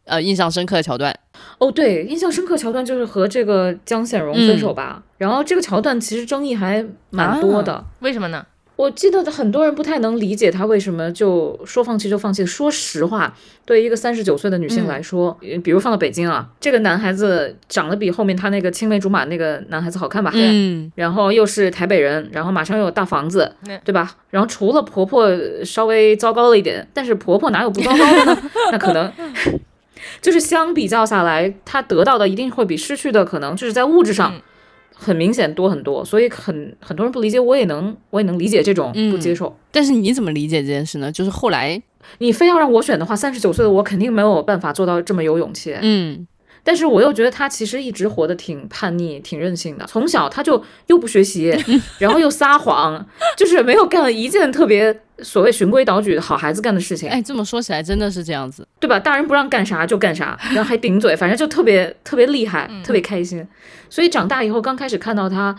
[0.04, 1.14] 呃印象深刻的桥段？
[1.58, 5.02] 哦，对，印象深刻桥段就是和这个江显荣分手吧。
[5.18, 8.44] 然后这个桥段其实争议还蛮多的，为什么呢？
[8.76, 12.46] 我记得很多人不太能理解他为什么就说放弃就放弃。
[12.46, 13.36] 说实话，
[13.66, 20.30] 对于一个三十九岁的女性来说，比如放到北京啊，这个男孩子长得比后面他那个青梅竹马那个男孩子好看吧？
[20.32, 24.16] 嗯，然后又是台北人，然后马上又有大房子，对吧？
[24.30, 25.28] 然后除了婆婆
[25.62, 28.42] 稍微糟糕了一点，但是婆婆哪有不糟糕的呢？
[28.72, 29.12] 那可能
[30.20, 34.40] 就是相比较下来，他得到的一定会比失去的可能就是在物质上。
[34.92, 39.56] 很明显多很多，所以很很多人不理解，我也能我也能理解这种不接受。
[39.70, 41.10] 但是你怎么理解这件事呢？
[41.10, 41.82] 就是后来
[42.18, 45.74] 你非要让我选的话，三十九岁的我肯定没有办法做到这么有勇气。
[45.80, 46.26] 嗯。
[46.62, 49.84] 但是我又觉得他其实一直活得挺叛逆、挺任性的。
[49.86, 51.56] 从小他就又不学习，
[51.98, 57.08] 然后又撒谎，就是没有干了一件特别所谓循规蹈矩的好孩子干的事情。
[57.08, 58.98] 哎，这么说起来真的是这样子，对吧？
[58.98, 63.46] 大人不让干啥就干啥，然后还顶嘴，反正就特别特别厉害，特别开心。
[63.88, 65.56] 所以长大以后，刚开始看到他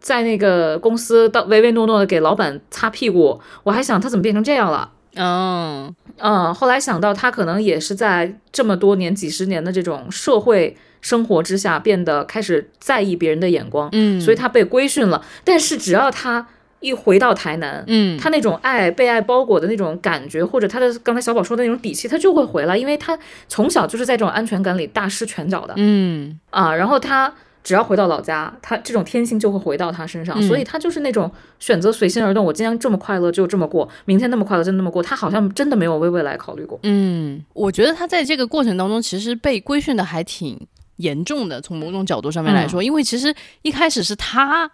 [0.00, 4.90] 在那个公司到唯唯诺诺的给老板擦屁股，我还想他怎么变成这样了。
[5.14, 15.24] 嗯嗯，后来想到他可能也是在这么多年、几十年的这种社会生活之下，变得开始在意别人的眼光，嗯，所以他被规训了。
[15.44, 16.46] 但是只要他
[16.80, 27.32] 一回到台南，嗯，他那种爱被爱包裹的那种感觉，或者他的刚才小宝说的那种底气，他就会回来，因为他从小就是在这种安全感里大施拳脚的，嗯啊，然后他。
[27.64, 32.44] 只要回到老家，他这种天性就会回到他身上，所以他就是那种选择随心而动。
[32.44, 35.02] 我今天这么快乐就这么过，明天那么快乐就那么过。
[35.02, 36.78] 他好像真的没有为未来考虑过。
[36.82, 40.58] 嗯，我觉得他在这个过程当中其实被规训的还挺
[40.96, 44.68] 严重的，从某种角度上面来说，因为其实一开始是他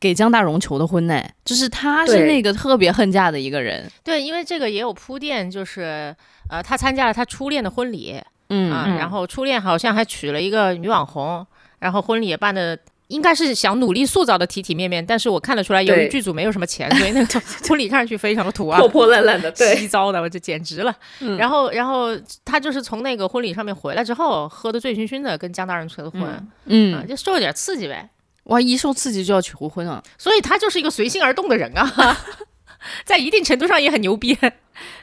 [0.00, 3.88] 给江大荣求的婚呢，就是他是那个特别恨嫁的一个人。
[4.02, 6.14] 对，因为这个也有铺垫，就是
[6.48, 11.46] 呃，他参加了他初恋的婚礼，嗯啊，然后初恋好像还娶了一个女网红。
[11.84, 20.96] 然后婚礼也办的，应该是想努力塑造的体体面面，但是我看得出来，由于剧组没有什么钱， 所以那个婚礼看上去非常的土啊，破破烂烂的，稀糟的，我这简直了。
[21.36, 26.22] 然后，然后他就是从那个婚礼上面回来之后，喝的醉醺醺的，跟江大人求的婚，
[26.64, 28.08] 嗯，就受了点刺激呗。
[28.44, 30.02] 哇，一受刺激就要求婚啊！
[30.16, 32.18] 所以他就是一个随心而动的人啊，
[33.04, 34.38] 在一定程度上也很牛逼，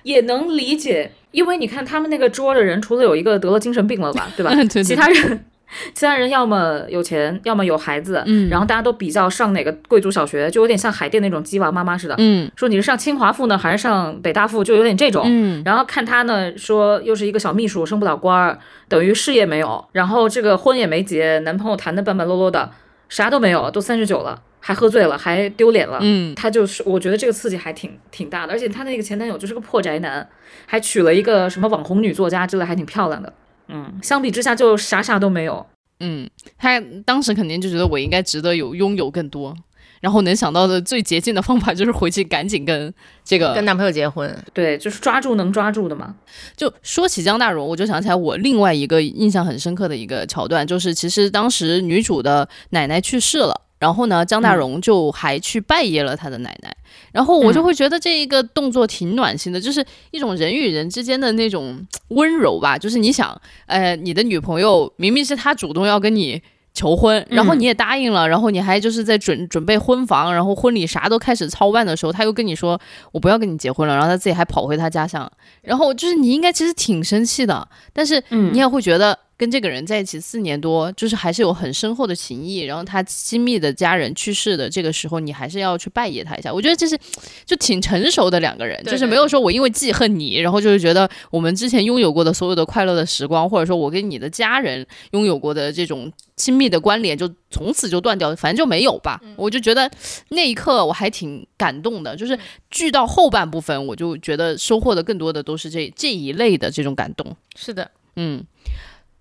[0.01, 1.11] 也能理解。
[1.31, 4.51] 因为你看他们那个桌的人，除了有一个得了精神病了吧，对吧？
[4.83, 5.45] 其他人。
[5.93, 22.71] 其他人要么有钱，要么有孩子，嗯，然后大家都比较上哪个贵族小学，就有点像海淀那种鸡娃妈妈似的，嗯，说你是上清华附呢，还是上北大附，就有点这种，嗯，然后看他呢，说又是一个小秘书，升不了官儿，等于事业没有，然后这个婚也没结，男朋友谈的半半落落的，
[23.09, 30.27] 啥都没有，都三十九了，还喝醉了，还丢脸了，嗯，他就是，我觉得这个刺激还挺挺大的，而且他那个前男友就是个破宅男，
[30.65, 33.31] 还娶了一个什么网红女作家之类，还挺漂亮的，
[33.71, 35.65] 嗯，相比之下就啥啥都没有。
[35.99, 39.55] 嗯，他当时肯定就觉得我应该值得有拥有更多，
[39.99, 44.35] 然后能想到的最捷径的方法就是回去赶紧跟这个跟男朋友结婚。
[44.53, 46.15] 对，就是抓住能抓住的嘛。
[46.57, 53.61] 就说起江大荣，我就想起来我另外一个印象很深刻的一个桥段，就是其实当时女主的奶奶去世了。
[53.81, 56.71] 然后呢，张大荣就还去拜谒了他的奶奶，
[57.11, 62.77] 然后我就会觉得这一个动作挺暖心的，就是一种人与人之间的那种温柔吧。
[62.77, 66.39] 就是你想，呃，你的女朋友明明是她主动要跟你
[66.75, 72.79] 求婚，然后你也答应了，然后你还就是在准准备婚房，然后婚礼啥都开始操办的时候，他又跟你说
[73.11, 75.27] 我不要跟你结婚了，然后他自己还跑回他家乡，
[75.63, 79.17] 然后就是你应该其实挺生气的，但是你也会觉得。
[79.41, 82.59] 跟这个人在一起四年多，就是还是有很深厚的情谊。
[82.59, 86.53] 然后他亲密的家人去世的这个时候，你还是要去拜谒他一下。
[86.53, 86.95] 我觉得这是
[87.43, 99.19] 就挺成熟的两个人，就是没有说我因为记恨你，然后就是觉得我们之前拥有过的所有的快乐的时光，或者说我跟你的家人拥有过的这种亲密的关联，就从此就断掉，反正就没有吧。
[99.37, 99.89] 我就觉得
[100.29, 102.37] 那一刻我还挺感动的，就是
[102.69, 107.35] 剧到后半部分，我就觉得收获的更多的都是这这一类的这种感动。
[107.55, 108.45] 是的，嗯。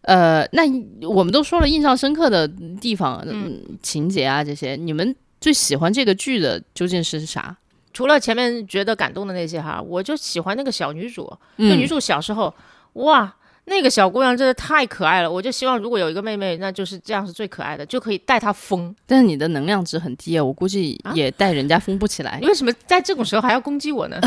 [0.02, 0.62] 呃，那
[1.06, 2.48] 我们都说了印象深刻的
[2.80, 7.56] 地方、嗯、情节啊这些，你们最喜欢这个剧的究竟是啥？
[7.92, 12.54] 除了前面觉得感动的那些哈，我就喜欢那个小女主，就嗯女主小时候，
[12.94, 13.34] 哇，
[13.64, 15.30] 那个小姑娘真的太可爱了。
[15.30, 18.94] 我就希望如果有一个妹妹，那就是这样是最可爱的，就可以带她疯。
[19.06, 22.46] 但是你的能量值很低啊，我估计啊也带人家疯不起来你。
[22.46, 24.20] 为什么在这种时候还要攻击我呢？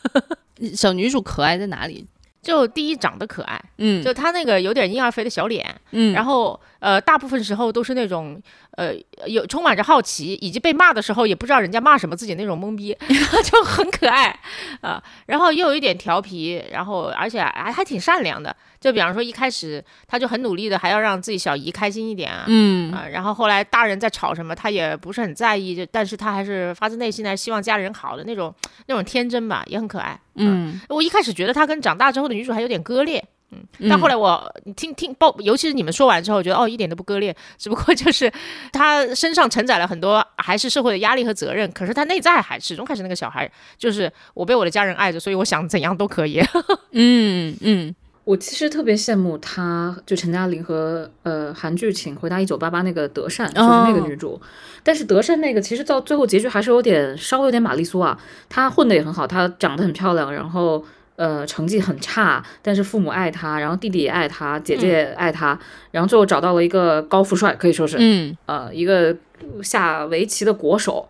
[0.74, 2.06] 小女主可爱在哪里？
[2.46, 8.40] 就第一长得可爱，嗯，就他那个有点婴儿肥的小脸，嗯，然后呃，大部分时候都是那种
[8.72, 8.92] 呃
[9.26, 12.96] 有充满着好奇，以及被骂的时候也不知道人家骂什么，自己那种懵逼，
[13.44, 14.38] 就很可爱
[14.80, 18.54] 啊、然后又有一点调皮，然后而且还还挺善良的。
[18.78, 22.44] 就比方说一开始他就很努力的，还要让自己小姨开心一点啊。
[22.46, 28.54] 嗯啊，然后后来大人在吵什么，他也不是很在意，就但是他还是发自内心的希望家人好的那种
[28.86, 30.20] 那种天真吧，也很可爱。
[30.34, 38.30] 嗯，我一开始觉得他跟长大之后的女主还有点割裂，嗯，但后来我听听包，尤其是你们说完之后，我觉得哦一点都不割裂，只不过就是
[38.72, 46.42] 他身上承载了很多还是社会的压力和责任，可是他内在还始终还是那个小孩，就是我被我的家人爱着，所以我想怎样都可以。
[46.92, 54.40] 嗯嗯我其实特别羡慕她，就陈嘉玲和呃韩剧《请回答一九八八》那个德善，就是那个哦女主。
[54.82, 60.84] 但是德善那个其实到最后结局还是有点稍微有点玛丽苏啊，她混的也很好，她长得很漂亮，然后
[61.16, 65.58] 呃成绩很差，但是父母爱他，然后弟弟也爱他，姐姐也爱他，
[65.90, 69.16] 然后最后找到了一个高富帅，可以说是、嗯呃一个
[69.62, 71.08] 下围棋的国手。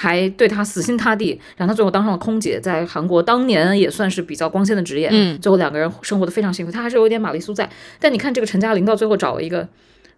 [0.00, 5.08] 还对他死心塌地，然后他最后当上了空姐，在韩国当年也算是比较光鲜的职业。
[5.10, 7.68] 嗯最后两个人生活的非常幸福，他还是有一点玛丽苏在。
[7.98, 9.68] 但你看这个陈嘉玲到最后找了一个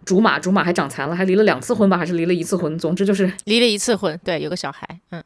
[0.05, 2.77] 竹马，竹马还长残了，还离了两次婚吧，还是离了一次婚？
[2.77, 5.23] 总之就是，离了一次婚，对，有个小孩，嗯，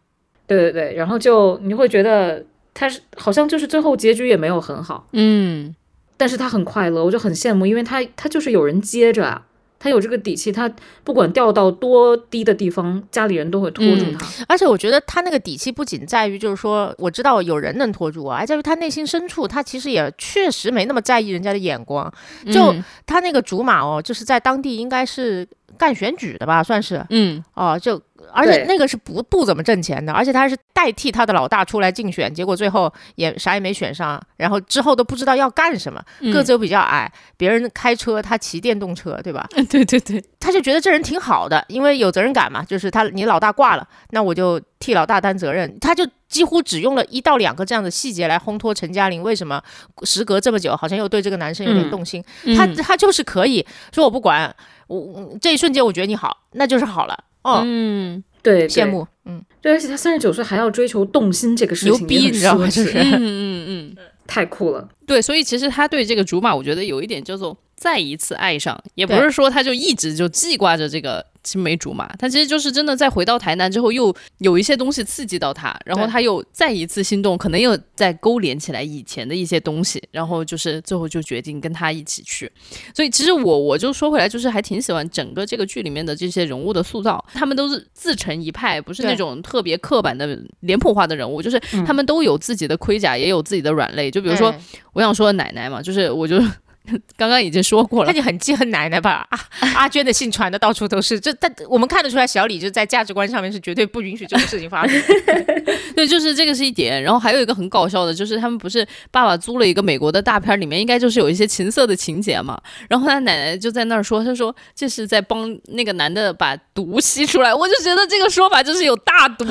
[0.48, 2.42] 对对对，然后就你会觉得
[2.76, 5.74] 她是好像就是最后结局也没有很好，嗯。
[6.18, 9.42] 但是他很快乐，我就很羡慕，因为他他就是有人接着啊。
[9.78, 10.72] 他有这个底气，他
[11.04, 14.26] 不管掉到多低的地方，家里人都会拖住他。
[14.48, 22.12] 而且我觉得他那个底气不仅在于就是说我知道有人能拖住我，还在于他内心深处他其实也确实没那么在意人家的眼光，
[22.52, 27.06] 就嗯他那个竹马哦，就是在当地应该是干选举的吧，算是。
[27.10, 27.44] 嗯。
[27.54, 28.02] 哦，就
[28.36, 39.48] 而且那个是不不怎么挣钱的，而且他是代替他的老大出来竞选，结果最后也啥也没选上，然后之后都不知道要干什么，嗯个子又比较矮，别人开车他骑电动车，对吧？
[39.70, 45.80] 对对对，他就觉得这人挺好的，因为有责任感嘛，就是他你老大挂了，那我就替老大担责任。
[45.80, 49.62] 他就几乎只用了一到两个这样的细节来烘托陈嘉玲为什么
[50.04, 52.24] 时隔这么久，好像又对这个男生有点嗯动心。
[52.58, 54.54] 他嗯他就是可以说我不管，
[54.88, 57.24] 我我这一瞬间我觉得你好，那就是好了。
[57.46, 58.68] 哦，嗯对，对。
[58.68, 58.90] 羡。
[58.90, 62.68] 慕，嗯，对，而且他三十九岁还要追求动心这个事情，牛逼你知道吗？
[62.68, 62.92] 就是。
[62.98, 63.66] 嗯嗯。
[63.68, 63.96] 嗯，
[64.28, 64.90] 太酷了。
[65.06, 82.52] 对，所以其实他对这个竹马，我觉得有一点叫做再一次爱上，也不是说他就一直就记挂着这个青梅竹马，他其实就是真的在回到台南之后，又有一些东西刺激到他，然后他又再一次心动，可能又再勾连起来以前的一些东西，然后就是最后就决定跟他一起去。
[82.96, 94.10] 所以其实我我就说回来，就是还挺喜欢整个这个剧里面的这些人物的塑造，他们都是自成一派，不是那种特别刻板的脸谱化的人物，就是他们都有自己的盔甲，也有自己的软肋。
[94.10, 94.60] 就比如说哎
[94.94, 96.42] 我想说奶奶嘛，就是我就
[97.18, 99.28] 刚刚已经说过了，他就很记恨奶奶吧？
[99.30, 99.40] 啊，
[99.76, 105.02] 阿娟的信传的到处都是，这但我们看得出来，小李就在价值观上面是绝对不允许这种事情发生。
[105.96, 107.02] 对，就是这个是一点。
[107.02, 112.60] 然后还有一个很搞笑的，就是他们不是爸爸租了一个美国的大片，里面应该就是有一些情色的情节嘛。
[112.90, 119.46] 然后他奶奶就在那儿说，他说这是在帮那个男的把毒吸出来，我就觉得这个说法就是有大毒。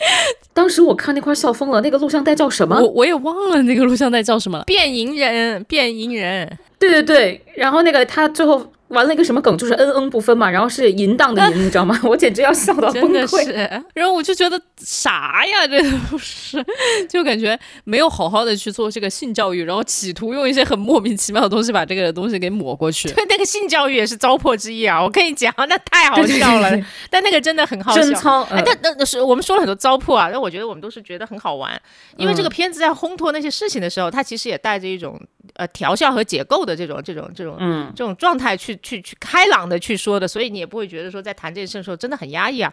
[0.52, 2.88] 当时我看那块笑疯了，那个录像带叫什么我？
[2.88, 4.64] 我也忘了那个录像带叫什么了。
[4.64, 11.98] 变蝇人，变蝇人，对对对，然后那个他最后玩了一个什么梗，就是嗯嗯不分嘛，然后是淫荡的淫，你知道吗？
[12.04, 13.44] 我简直要笑到崩真的溃。
[13.44, 13.52] 是。
[13.94, 16.64] 然后我就觉得啥呀，这都是，
[17.08, 23.08] 就感觉没有好好的去做这个性教育，然后企图用一些很莫名其妙的东西把这个东西给抹过去。
[23.12, 25.02] 对，那个性教育也是糟粕之一啊！
[25.02, 26.70] 我跟你讲，那太好笑了。
[26.70, 28.02] 对对对 但那个真的很好笑。
[28.02, 31.80] 贞操，哎呃，但那那是我们说了很多糟粕啊，但我觉得我们都是觉得很好玩，
[32.16, 35.20] 因为这个嗯片子在烘托那些事情的时候，它其实也带着一种
[35.54, 42.72] 呃调笑和解构的这种这种这种嗯，这种状态去去去开朗的去说的，所以你也不会觉得说在谈这件事的时候真的很压抑啊。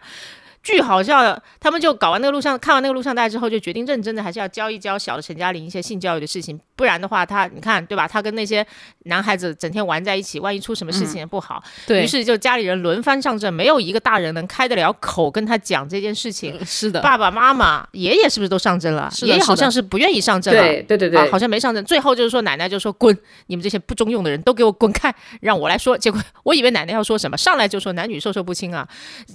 [0.66, 1.40] 巨好笑的。
[1.60, 8.08] 他们就搞完那个录像，看完那个录像带之后，就决定认真的还是要教一教小的陈嘉玲一些性教育的事情，不然的话，他你看对吧？
[8.08, 8.66] 他跟那些
[9.04, 11.62] 男孩子整天玩在一起，万一出什么事情也不好。
[11.86, 16.58] 对，于是就家里人轮番上阵，没有一个大人能开得了口跟他讲这件事情。
[16.64, 19.08] 是的，爸爸妈妈、爷爷是不是都上阵了？
[19.22, 20.60] 爷爷好像是不愿意上阵了。
[20.60, 21.84] 对对对对，啊，好像没上阵。
[21.84, 25.96] 最后就是说，奶奶就说滚，你们这些不中用的人都给我滚开，让我来说。
[25.96, 28.86] 结果我以为奶奶要说什么，上来就说男女授受不亲啊，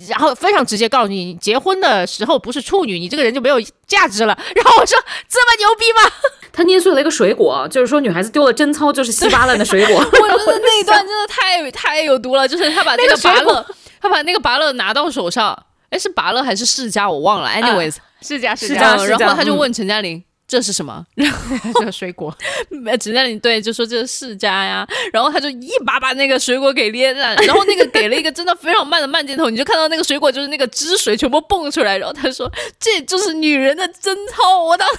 [0.09, 4.37] 然后非常直接告诉你，结婚的时候不是处女，你这个人就没有价值了。
[4.55, 4.97] 然后我说
[5.27, 6.11] 这么牛逼吗？
[6.53, 9.95] 他捏碎了一个水果，就是说女孩子丢了贞操就是稀巴烂的水果。
[9.99, 13.65] 我觉得那一段真的太太有毒了，就是他把那个拔乐，
[14.01, 15.57] 他把那个拔乐拿到手上，
[15.89, 17.49] 哎，是拔乐还是世家我忘了。
[17.49, 20.23] Anyways，是这样，是是这样，这样然后他就问陈嘉玲。
[20.51, 21.05] 这是什么？
[21.15, 21.39] 然后
[21.79, 22.35] 这个水果，
[22.99, 34.97] 只让你对就说这是世家呀，然后他就一把把那个水果给捏烂，然后那个给了一个真的非常慢的慢镜头，你就看到那个水果就是那个汁水全部蹦出来，然后他说这就是女人的贞操，我当时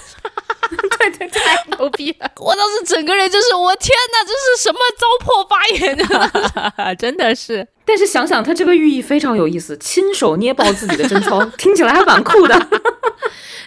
[0.69, 6.95] 对 对对，太牛逼了， 我当时整个人就是我天哪，这是什么糟粕发言？
[6.97, 7.67] 真的是。
[7.85, 12.67] 但是想想他这个寓意非常有意思，亲手捏爆自己的贞操，听起来还蛮酷的。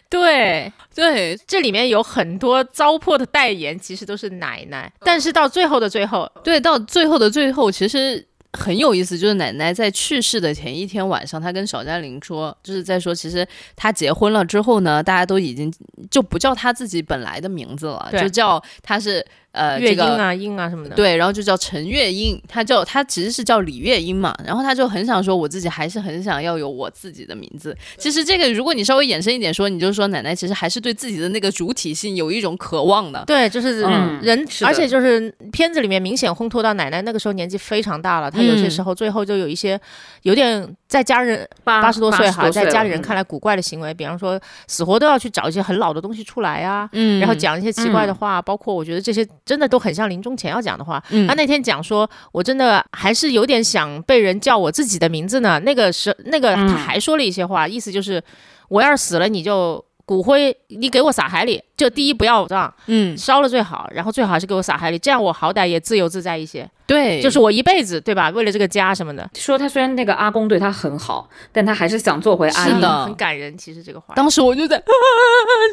[0.08, 4.90] 对对，这里面有很多糟粕的代言，其实都是奶奶。
[5.00, 8.26] 但是到最后的最后，对，到最后的最后，其实
[8.56, 13.46] 很有意思，就是奶奶在去世的前一天晚上，她跟小嘉玲说，就是在说，其实
[13.76, 15.72] 她结婚了之后呢，大家都已经
[16.10, 19.24] 就不叫她自己本来的名字了，就叫她是
[19.56, 20.94] 呃月这个英啊、英啊什么的。
[20.94, 27.76] 对，然后就叫陈月英，他叫他其实是叫李月英嘛，然后他就很想说，我自己还是很想要有我自己的名字。
[27.96, 33.24] 其实这个，如果你稍微延伸一点说，你就说奶奶其实还是对自己的那个主体性有一种渴望的。
[33.26, 39.80] 对，就是嗯人，是而且就是片子里面明显烘托到奶奶那个时候年纪非常大了，她有些嗯时候最后就有一些
[40.22, 51.02] 有点在家人八八十多岁哈，在家里人看来古怪的行为，比方说死活都要去找一些很老的东西出来啊、嗯然后讲一些奇怪的话，包括我觉得这些真的都很像临终前要讲的话。
[51.10, 55.58] 嗯他那天讲说，我真的还是有点想被人叫我自己的名字呢。
[55.60, 58.22] 那个是那个嗯他还说了一些话，意思就是
[58.68, 66.68] 我要是死了，你就骨灰你给我撒海里，就第一不要葬，嗯，烧了最好，然后最好还是给我撒海里，这样我好歹也自由自在一些。
[66.86, 68.30] 对，就是我一辈子对吧？
[68.30, 72.70] 为了这个家什么的，说他虽然那个阿公对他很好，但他还是想做回阿姨。
[72.70, 73.58] 是的很感人。
[73.58, 74.82] 其实这个话，当时我就在、 啊、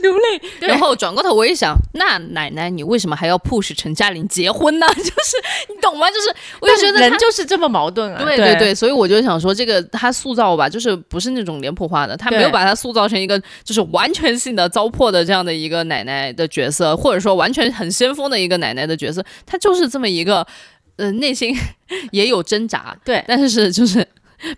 [0.01, 4.87] 流泪，然后转过头我一想，那奶奶你为什么还要 push 陈嘉玲结婚呢？
[4.97, 5.37] 就是
[5.69, 6.09] 你懂吗？
[6.09, 8.23] 就是我就觉得人就是这么矛盾啊。
[8.23, 20.45] 对对对，所以我就想说，这个他塑造吧，就是不是那种脸谱化的，他没有把他塑造成一个就是完全性的糟粕的这样的一个奶奶的角色，或者说完全很先锋的一个奶奶的角色，她就是这么一个，
[20.95, 21.55] 呃，内心
[22.11, 24.05] 也有挣扎，对但是就是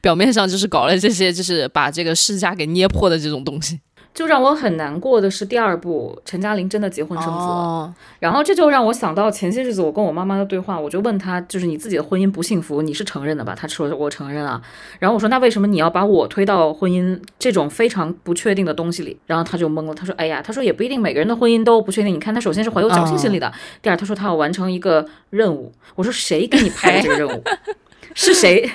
[0.02, 3.80] 表面上就是搞了这些，就是把这个世家给捏破的这种东西。
[4.16, 7.45] 就让我很难过的是，第二部陈嘉玲真的结婚生子了。
[7.45, 13.53] 哦，然后这就让我想到前些日子我跟我妈妈的对话，我就问她，就是你自己的婚姻不幸福，你是承认的吧？
[13.53, 14.61] 她说我承认啊。
[14.99, 19.20] 然后我说那为什么你要把我推到婚姻这种非常不确定的东西里？
[19.26, 22.13] 然后她就懵了，她说哎呀，她说也不一定每个人的婚姻都不确定。
[22.13, 23.51] 你看她首先是怀有侥幸心理的，
[23.82, 25.74] 第二她说她要完成一个任务。
[25.95, 27.43] 我说谁给你派的这个任务？
[28.16, 28.72] 是谁？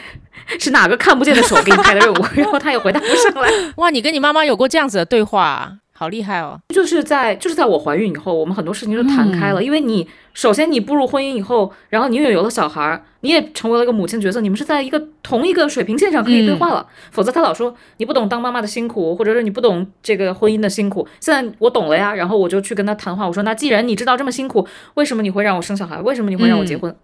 [0.58, 2.24] 是哪个看不见的手给你派的任务？
[2.34, 3.50] 然后他也回答不上来。
[3.76, 6.58] 哇，你跟你妈妈有过这样子的对话啊，好厉害哦。
[6.68, 9.62] 就是在就是在我怀孕以后，我们很多事情就谈开了。
[9.62, 16.86] 因为你首先你步入婚姻以后，然后你又有了小孩儿，你也成为了一个母亲角色，你们是在一个同一个水平线上可以对话了。
[17.10, 21.06] 否则他老说你不懂当妈妈的辛苦，或者是你不懂这个婚姻的辛苦。
[21.20, 26.00] 现在我懂了呀，然后我就去跟他谈话，我说那既然你知道这么辛苦，为什么你会让我生小孩？
[26.00, 26.94] 为什么你会让我结婚？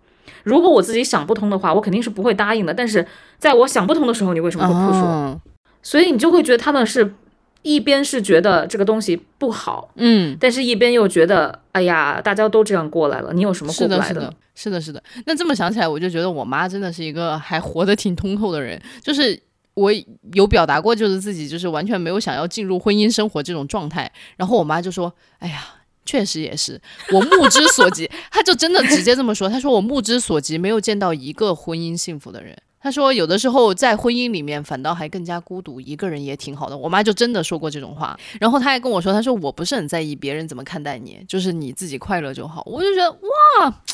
[0.47, 2.73] 如果我自己想不通的话，我肯定是不会答应的。
[2.73, 3.05] 但是
[3.37, 4.81] 在我想不通的时候，你为什么会我？
[5.05, 5.41] 哦
[5.83, 7.15] 所以你就会觉得他们是
[7.63, 15.03] 一边是觉得这个东西不好，嗯，但是一边又觉得，哎呀，大家都这样过来了，你有什么过是的，不来是的，是的，是的。
[15.27, 19.41] 那这么想起来，我就觉得我妈真的是一个还活得挺通透的人，就是。
[19.77, 19.93] 我
[20.33, 25.63] 有表达过，就是自己就是完全没有想要进入婚姻生活这种状态，然后我妈就说：“哎呀，
[26.07, 26.81] 确实也是，
[27.13, 36.77] 我目之所及， 他就真的直接这么说，他说我目之所及没有见到一个婚姻幸福的人。”她说有的时候在婚姻里面反倒还更加孤独，一个人也挺好的。
[36.77, 42.63] 我妈就真的说过这种话，然后她还跟我说，她说我不是很在意别人怎么看待你，就是你自己快乐就好。
[42.65, 43.75] 我就觉得哇。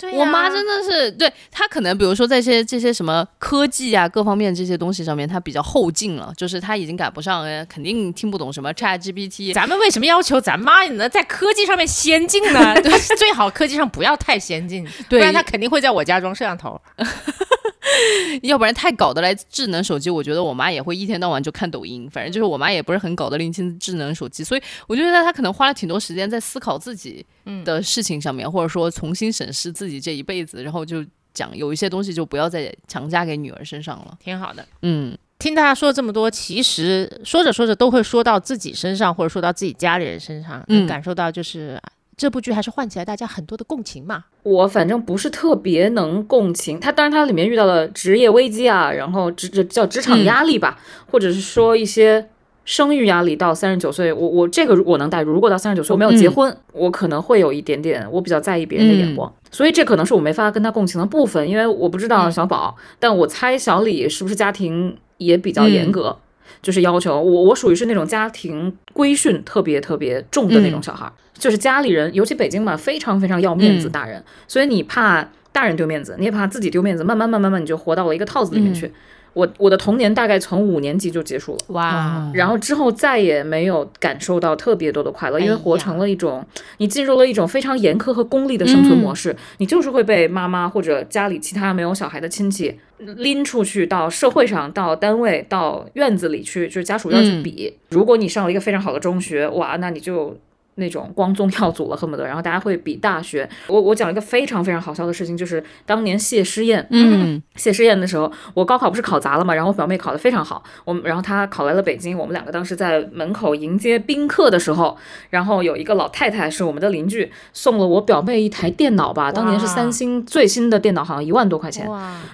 [0.00, 9.52] 对我妈真的是对她可能，比如说在一些这些什么科技啊各方面这些东西上面，她比较后进了，就是她已经赶不上，呃肯定听不懂什么 Chat GPT。
[9.52, 12.74] 咱们为什么要求咱妈呢在科技上面先进呢？
[12.82, 16.80] 对， 最好科技上不要太先进， 不对然她肯定会在我家装摄像头。
[18.42, 22.08] 要不然太搞得来智能手机，我觉得我妈也会一天到晚就看抖音。
[22.10, 27.24] 反正就是我妈也不是很搞得拎清智能手机，所以我觉得她可能花了挺多时间在思考自己
[27.64, 34.16] 的事情上面，或者说重新审视自己这一辈子，然后就讲有一些东西就不要再强加给女儿身上了。
[34.22, 34.66] 挺好的。
[34.82, 41.80] 嗯，听大家说了这么多，其实说着说着都会说到自己身上，或者说到自己家里人身上，嗯感受到就是
[42.20, 44.24] 这部剧还是唤起来大家很多的共情嘛。
[44.42, 50.78] 我反正不是特别能共情他，当然他里面遇到了职业危机啊，然后职这叫职场压力吧，
[51.10, 52.28] 或者是说一些
[52.66, 53.34] 生育压力。
[53.34, 55.32] 到三十九岁，我我这个我能代入。
[55.32, 66.18] 如果到三十九岁我没有结婚，我可能会有一点点，我比较在意别人的眼光，所以这可能是我没法跟他共情的部分，因为我不知道小宝，但我猜小李是不是家庭也比较严格。
[66.62, 78.92] 就是要求我，我属于是那种家庭规训特别特别重的那种小孩儿，就是家里人，尤其北京嘛，非常非常要面子，嗯大人，所以你怕大人丢面子，你也怕自己丢面子，慢慢慢慢慢，你就活到了一个套子里面去。
[79.32, 81.58] 我我的童年大概从五年级就结束了。
[81.68, 86.44] 哇，然后之后再也没有感受到特别多的快乐，因为活成了一种，
[86.78, 97.74] 你进入了一种非常严苛和功利的生存模式，你就是会被妈妈或者家里其他没有小孩的亲戚拎出去到社会上、到单位、到院子里去，就是家属院去比。
[97.90, 100.36] 如果你上了一个非常好的中学，哇，那你就。
[100.76, 103.48] 那种光宗耀祖了，恨不得，然后大家会比大学。
[103.66, 107.42] 我我讲一个非常非常好笑的事情，就是当年谢师宴，嗯。
[107.56, 114.96] 谢师宴的时候，我高考不是考砸了嘛，然后我表妹考得非常好，我们然后她考来了北京，我们两个当时在门口迎接宾客的时候，
[115.28, 121.86] 然后有一个老太太是我们的邻居，送了我表妹一台电脑吧，当年是三星最新的电脑，好像一万多块钱，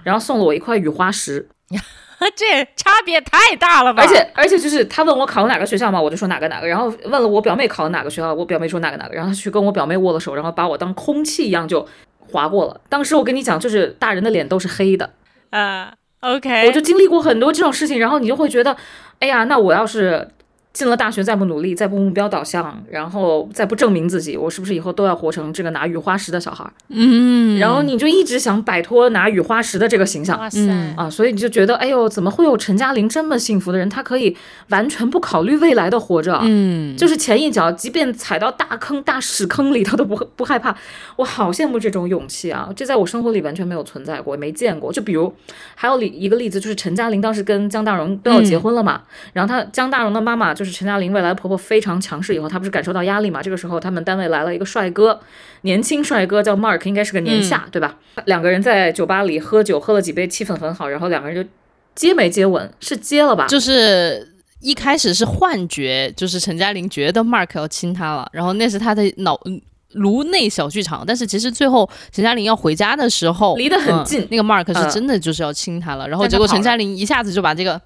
[0.04, 1.48] 然后送了我一块雨花石，
[2.34, 4.02] 这差别太大了吧？
[4.02, 11.86] 而且而且就是他问我考了哪个学校嘛，我就说哪个哪个，然后问了我表妹考了哪个学校，我表妹说哪个哪个，然后他去跟我表妹握了手，然后把我当空气一样就
[12.18, 12.80] 划过了。
[12.88, 15.10] 当时我跟你讲，就是大人的脸都是黑的。
[15.50, 18.76] 呃，OK，我就经历过很多这种事情，然后你就会觉得，
[19.20, 20.28] 哎呀，那我要是
[20.76, 26.70] 进了大学再不努力，再不目标导向，然后再不证明自己，我是不是以后都要活成这个拿雨花石的小孩儿？
[26.90, 30.38] 嗯，然后你就一直想摆脱拿雨花石的这个形象。
[30.38, 33.88] 哇塞，嗯啊，所以你就觉得，哎呦，怎么会有陈嘉玲这么幸福的人？
[33.88, 34.36] 她可以
[34.68, 40.76] 完全不考虑未来的活着，嗯，就是前一脚，即便踩到大坑、大屎坑里，她都不不害怕。
[41.16, 42.68] 我好羡慕这种勇气啊！
[42.76, 44.92] 这在我生活里完全没有存在过，没见过。
[44.92, 45.34] 就比如，
[45.74, 49.00] 还有里一个例子，就是陈嘉玲当时跟江大荣都要结婚了嘛，
[49.32, 53.42] 然后她江大荣的妈妈就是陈嘉玲未来的婆婆非常强势，以后她不是感受到压力嘛？
[53.42, 55.20] 这个时候他们单位来了一个帅哥，
[55.62, 57.96] 年轻帅哥叫 Mark，应该是个年下，对吧？
[58.26, 61.50] 两个人在酒吧里喝酒，喝了几杯，气氛很好，然后两个人就
[61.94, 62.72] 接没接吻？
[62.80, 63.46] 是接了吧？
[63.46, 69.40] 就是一开始是幻觉，就是陈嘉玲觉得 Mark 要亲她了，然后那是她的脑。
[69.44, 69.60] 嗯
[69.92, 77.80] 颅内小剧场，但是其实最后陈嘉玲要回家的时候，离得很嗯近那个 Mark 嗯是真的就是要亲她了，然后结果陈嘉玲一下子就把这个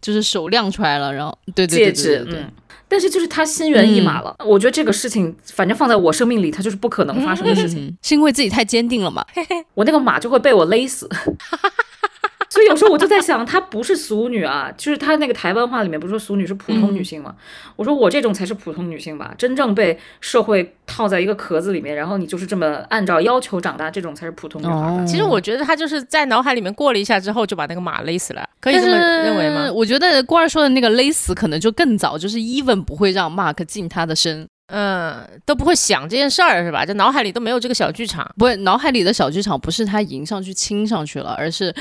[0.00, 2.44] 就是手亮出来了，然后对对对戒指对。
[2.90, 7.84] 但是就是他心猿意马了，我觉得这个事情，反正放在我生命里，它就是不可能发生的事情。
[7.84, 9.22] 嗯，是因为自己太坚定了嘛？
[9.74, 11.06] 我那个马就会被我勒死。
[12.50, 17.34] 所以有时候我就在想，她不是俗女啊，就是她那个台湾话里面不是说俗女是普通女性吗？
[17.76, 25.02] 我说我这种才是普通女性吧，真正被社会套在一个壳子里面，然后你就是这么按照要求长大，这种才是普通女孩吧。
[25.02, 29.70] 哦其实我觉得她就是在脑海里面过了一下之后，就把那个马勒死了，可以这么认为吗？
[29.72, 36.84] 我觉得郭二说的那个勒死可能就更早，就是 Even 不会让 Mark 进她的身，嗯，都不会想这件事儿是吧？
[36.84, 38.28] 就脑海里都没有这个小剧场。
[38.36, 41.74] 不会，脑海里的小剧场不是他迎上去亲上去了，而是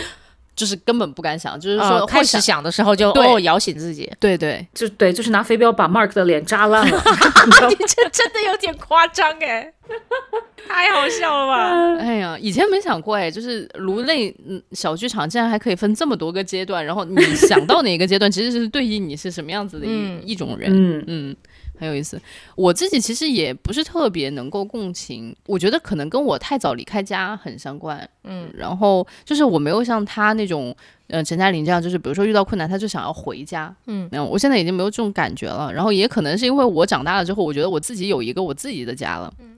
[0.58, 6.98] 就是根本不敢想，就是说呃，开始想，的时候就哦摇醒自己，对对，就对，就是拿飞镖把 Mark 的脸扎烂了。
[7.70, 9.72] 你这真的有点夸张哎，
[10.68, 11.96] 太好笑了吧？
[12.02, 20.22] 哎呀，以前没想过哎，就是颅内嗯小剧场竟然还可以分这么多个阶段，然后你想到哪个阶段，其实是对应你是什么样子的一、嗯。
[20.26, 21.36] 一种人，嗯，嗯，
[21.78, 22.20] 很有意思。
[22.56, 28.08] 我自己其实也不是特别能够共情，我觉得可能跟我太早离开家很相关。
[28.24, 30.76] 嗯，然后就是我没有像他那种，
[31.08, 33.74] 呃，陈嘉玲这样，就是比如说遇到困难他就想要回家。
[33.86, 35.72] 嗯，那我现在已经没有这种感觉了。
[35.72, 39.34] 然后也可能是因为我长大了之后，我觉得我自己有一个我自己的家了。
[39.40, 39.57] 嗯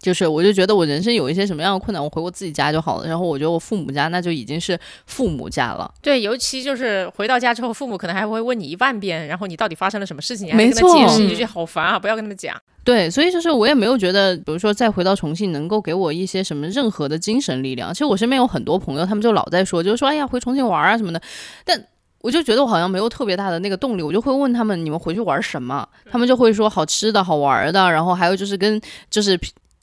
[0.00, 3.08] 就是我就觉得我人生有一些什么样的困难，我回我自己家就好了。
[3.08, 5.92] 然后我觉得我父母家那就已经是父母家了。
[6.00, 12.56] 对，尤其就是回到家之后，父母可能还会问你一万遍，然后你到底发生了什么事情，你还得没跟他解释，你就觉得好烦啊，不要跟他们讲。
[12.84, 17.92] 对，所以就是我也没有觉得，比如说再回到重庆能够给我一些什么任何的精神力量。
[17.92, 21.20] 其实我身边有很多朋友，他们就老在说，就是说哎呀回重庆玩啊什么的，
[21.66, 21.84] 但
[22.22, 24.02] 我就觉得我好像没有特别大的那个动力。
[24.02, 25.86] 我就会问他们，你们回去玩什么？
[26.10, 28.80] 他们就会说好吃的好玩的，然后还有就是跟
[29.10, 29.38] 就是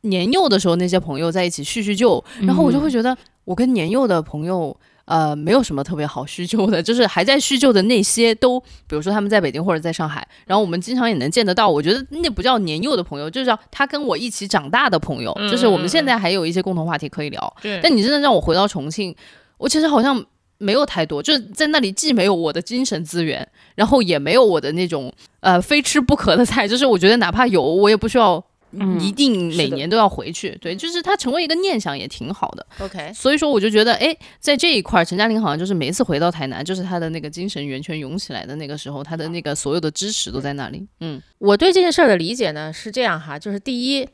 [0.06, 4.76] 年幼的时候那些朋友在一起叙叙旧，然后我就会觉得我跟年幼的朋友。
[5.06, 11.70] 呃，没有什么特别好叙旧的，就是还在叙旧的那些都，比如说他们在北京或者在上海，然后我们经常也能见得到。
[11.70, 17.56] 我觉得那不叫年幼的朋友，就是叫他跟我一起长大的朋友，就是我们现在还有一些共同话题可以聊。
[17.62, 19.16] 对但你真的让我回到重庆，
[19.60, 20.26] 我其实好像
[20.58, 28.44] 没有太多，就是在那里既没有我的精神资源，然后也没有我的那种呃非吃不可的菜，就是我觉得哪怕有，我也不需要。
[28.80, 29.00] 嗯。
[29.00, 32.66] 一定每年都要回去，对，就是它成为一个念想也挺好的。
[32.80, 40.86] OK，所以说我就觉得，哎，在这一块儿，陈嘉玲好像就是每一次回到台南，就是她的那个精神源泉涌起来的那个时候，她的那个所有的支持都在那里。
[41.00, 41.22] 嗯。
[41.38, 44.08] 我对这件事儿的理解呢是这样哈，就是第一，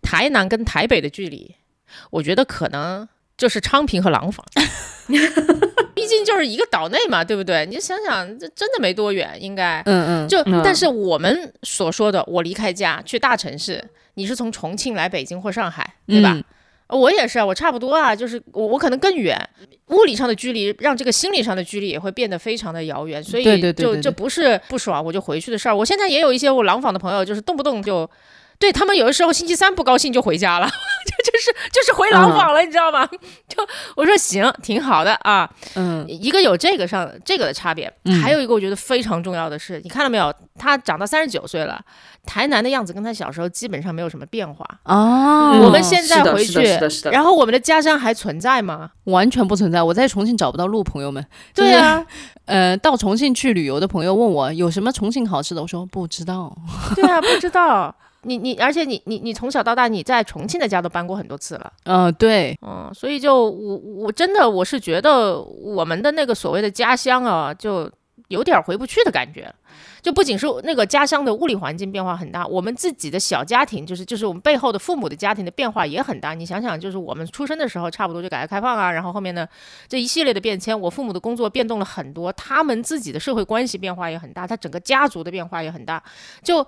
[0.00, 1.54] 台南跟台北的距离，
[2.10, 3.06] 我觉得可能
[3.36, 4.44] 就是昌平和廊坊，
[5.94, 7.66] 毕竟就是一个岛内嘛，对不对？
[7.66, 9.82] 你就想想，这真的没多远，应该。
[9.84, 10.62] 嗯嗯，就嗯。
[10.64, 13.84] 但是我们所说的，我离开家去大城市，
[14.18, 16.32] 你是从重庆来北京或上海，对吧？
[16.34, 16.44] 嗯
[16.88, 19.38] 我也是啊，我差不多啊，就是我我可能更远，
[19.88, 23.44] 物理上的距离让这个心理上的距离也会变得非常的遥远，所以
[23.74, 25.76] 就这不是不爽我就回去的事儿。
[25.76, 28.10] 我现在也有一些我廊坊的朋友，就是动不动就。
[28.58, 30.66] 对他们有的时候星期三不高兴就回家了，
[31.06, 33.08] 就就是就是回廊坊了，你知道吗？
[33.48, 35.48] 就我说行，挺好的啊。
[35.76, 40.32] 嗯一个有这个上这个的差别，嗯还有一个我觉得非常重要的是，你看到没有？
[40.58, 41.80] 他长到三十九岁了，
[42.26, 44.66] 台南的样子跟他小时候基本上没有什么变化。
[44.82, 48.90] 啊，我们现在回去是的是的是的是的，然后我们的家乡还存在吗？
[49.04, 49.80] 完全不存在。
[49.80, 51.24] 我在重庆找不到路，朋友们。
[51.54, 52.04] 就是对啊，
[52.46, 56.52] 呃，到重庆去旅游的朋友问我有什么重庆好吃的，我说不知道。
[56.96, 57.94] 对啊，不知道。
[58.22, 67.90] 你你，而且你你你从小到大你在重庆的家都搬过很多次了，嗯、对，嗯，所以就我我真的我是觉得我们的那个所谓的家乡啊，就
[68.28, 69.52] 有点回不去的感觉。
[70.00, 76.34] 就不仅是那个家乡的物理环境变化很大，我们自己的小家庭，就是就是我们背后的父母的家庭的变化也很大。
[76.34, 79.46] 你想想，就是我们出生的时候，差不多就改革开放啊，然后后面呢
[79.88, 86.02] 这一系列的变迁，我父母的工作变动了很多，他们自己的社会关系变化也很大，他整个家族的变化也很大。
[86.42, 86.66] 就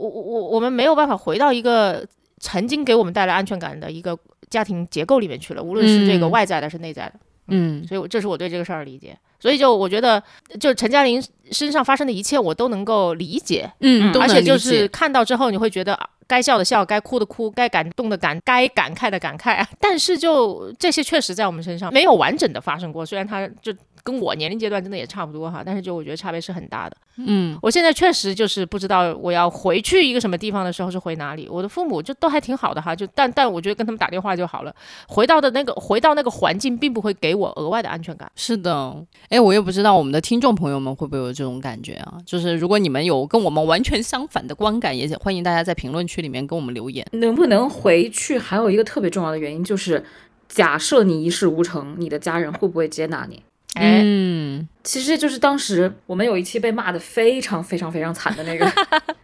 [0.00, 2.06] 我我我我们没有办法回到一个
[2.38, 7.14] 曾经给我们带来安全感的一个家庭结构里面去了，无论是这个嗯外在的，还是内在的。
[7.52, 9.16] 嗯所以我这是我对这个事儿的理解。
[9.40, 10.22] 所以就我觉得，
[10.60, 19.66] 就陈嘉玲身上发生的一切，我都能够理解，嗯，而且就是看到之后，你会觉得啊该笑的笑，该哭的哭，该感动的感，该感慨的感慨。
[19.78, 23.72] 但是就这些确实在我们身上没有完整的发生过，虽然他就
[24.02, 26.96] 跟我年龄阶段真的也差不多哈，但是就我觉得差别是很大的。
[27.22, 31.46] 嗯我现在确实就是不知道我要回去一个什么地方的时候是回哪里。
[31.50, 34.74] 我的父母就都还挺好的哈，就但但我觉得跟他们打电话就好了。
[35.06, 38.30] 回到的那个回到那个环境，并不会给我额外的安全感。
[38.36, 38.96] 是的，
[39.28, 42.14] 哎，我也不知道我们的听众朋友们会不会有这种感觉啊？
[42.24, 47.06] 就是如果你们有跟我们完全相反的观感，也欢迎大家在评论区里面跟我们留言。
[47.12, 50.02] 能不能回去，还有一个特别重要的原因就是，
[50.48, 53.42] 假设你一事无成，你的家人会不会接纳你？
[53.74, 58.66] 哎，嗯其实就是当时我们有一期被骂的非常非常非常惨的那个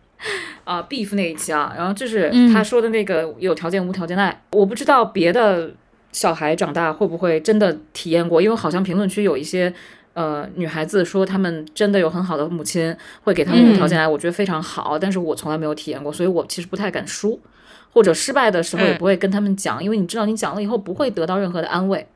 [0.64, 5.72] 啊、beef 那一期啊，然后就是嗯他说的那个有条件无条件爱，我不知道别的
[6.12, 9.72] 小孩长大会不会真的体验过，因为好像评论区有一些。
[10.16, 14.98] 呃，女孩子说她们真的有很好的母亲，会给他们无条件爱，我觉得非常好。
[14.98, 17.38] 但是我从来没有体验过，所以我其实不太敢说，
[17.92, 22.06] 或者失败的时候也嗯不会跟他们讲，因为你知道你讲了以后不会得到任何的安慰。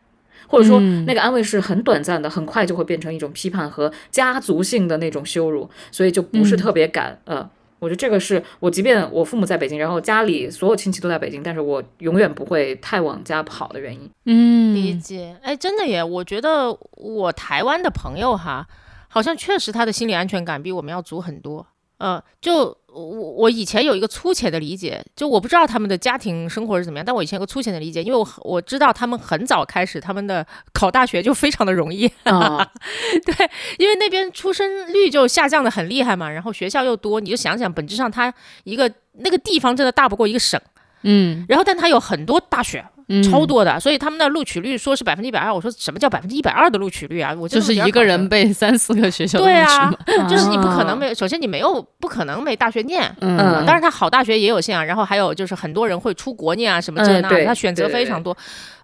[0.51, 7.17] 或者说嗯那个安慰是很短暂的，很快就会变成一种批判和家族性的那种羞辱，所以就不是嗯特别敢。
[7.25, 7.49] 呃，
[7.79, 14.11] 我觉得这个是我，即便我父母在北京，然后家里所有亲戚都在北京，但是我永远不会太往家跑的原因。
[14.25, 15.37] 嗯，理解。
[15.41, 18.67] 哎，真的耶，我觉得我台湾的朋友哈，
[19.09, 21.65] 好像确实他的心理安全感比我们要足很多。
[22.01, 32.67] 呃，就我我以前有一个粗浅的理解，就我不知道他们的家庭生活是怎么样，但我以前有个粗浅的理解，因为我我知道他们很早开始，他们的考大学就非常的容易，啊，
[33.27, 38.33] 对，因为那边出生率就下降的很厉害嘛，然后学校又多，你就想想，本质上它
[38.65, 40.59] 一个那个地方真的大不过一个省，
[41.03, 41.45] 嗯。
[41.51, 43.23] 然后但它有很多大学，嗯。
[43.23, 47.35] 超多的，所以他们的录取率说是百分之一百二，我说什么叫百分之一百二的录取率啊？
[47.37, 47.75] 我就是。
[47.81, 50.97] 一个人被三四个学校的对啊录取， 就是你不可能啊。
[50.97, 53.39] 没，首先你没有不可能没大学念，嗯。
[53.39, 58.37] 嗯当然他好大学也有限啊，然后还有就是很多人会出国念啊什么这那他选择非常多，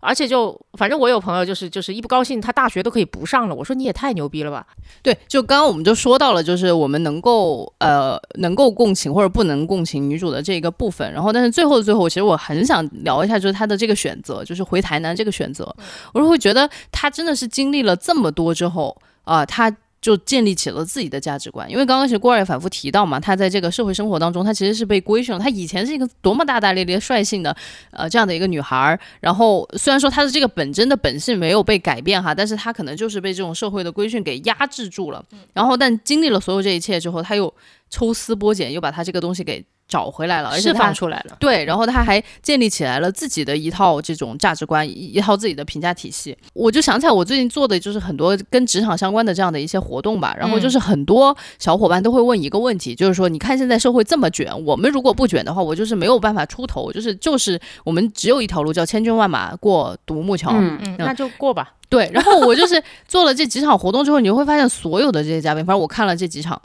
[0.06, 4.64] 而且就反正我有朋友就是就是一不高兴他大学都可以不上了，我说你也太牛逼了吧，
[5.02, 15.74] 对，就刚刚我们就说到了，就是我们能够呃能够共情或者不能共情女主的这个部分，然后但是最后的最后，其实我很想聊一下，就是她的这个选择，就是回台南这个选择，
[16.14, 19.74] 我就会觉得她真的是经历了这么多之后啊、她。
[20.06, 21.68] 就建立起了自己的价值观。
[21.68, 25.40] 因为刚刚其实郭二也反复提到嘛，他在这个社会生活当中，他其实是被规训了。
[25.40, 27.56] 他以前是一个多么大大咧咧、率性的
[27.90, 35.24] 呃这样的一个女孩儿，然后虽然说她的这个本真的本性没有被改变哈，但是她可能就是被这种社会的规训给压制住了。
[35.52, 37.52] 然后，但经历了所有这一切之后，他又
[37.90, 41.36] 抽丝剥茧，又把他这个东西给找回来了，而且释放出来了。
[41.38, 46.36] 对，然后他还建立起来了自己的一套这种价值观，一一套自己的评价体系。
[46.52, 50.34] 我就想起来，我最近做的就是很多跟职场相关的这样的一些活动吧。
[50.36, 60.50] 然后就是很多小伙伴都会问一个问题，就是说，你看现在社会这么卷，我们如果不卷的话，我就是没有办法出头，就是就是我们只有一条路，叫千军万马过独木桥。
[60.52, 61.74] 嗯，嗯，那就过吧。
[61.88, 66.60] 对，然后我就是做了这几场活动之后，你就会发现所有的这些嘉宾，反正我看了这几场。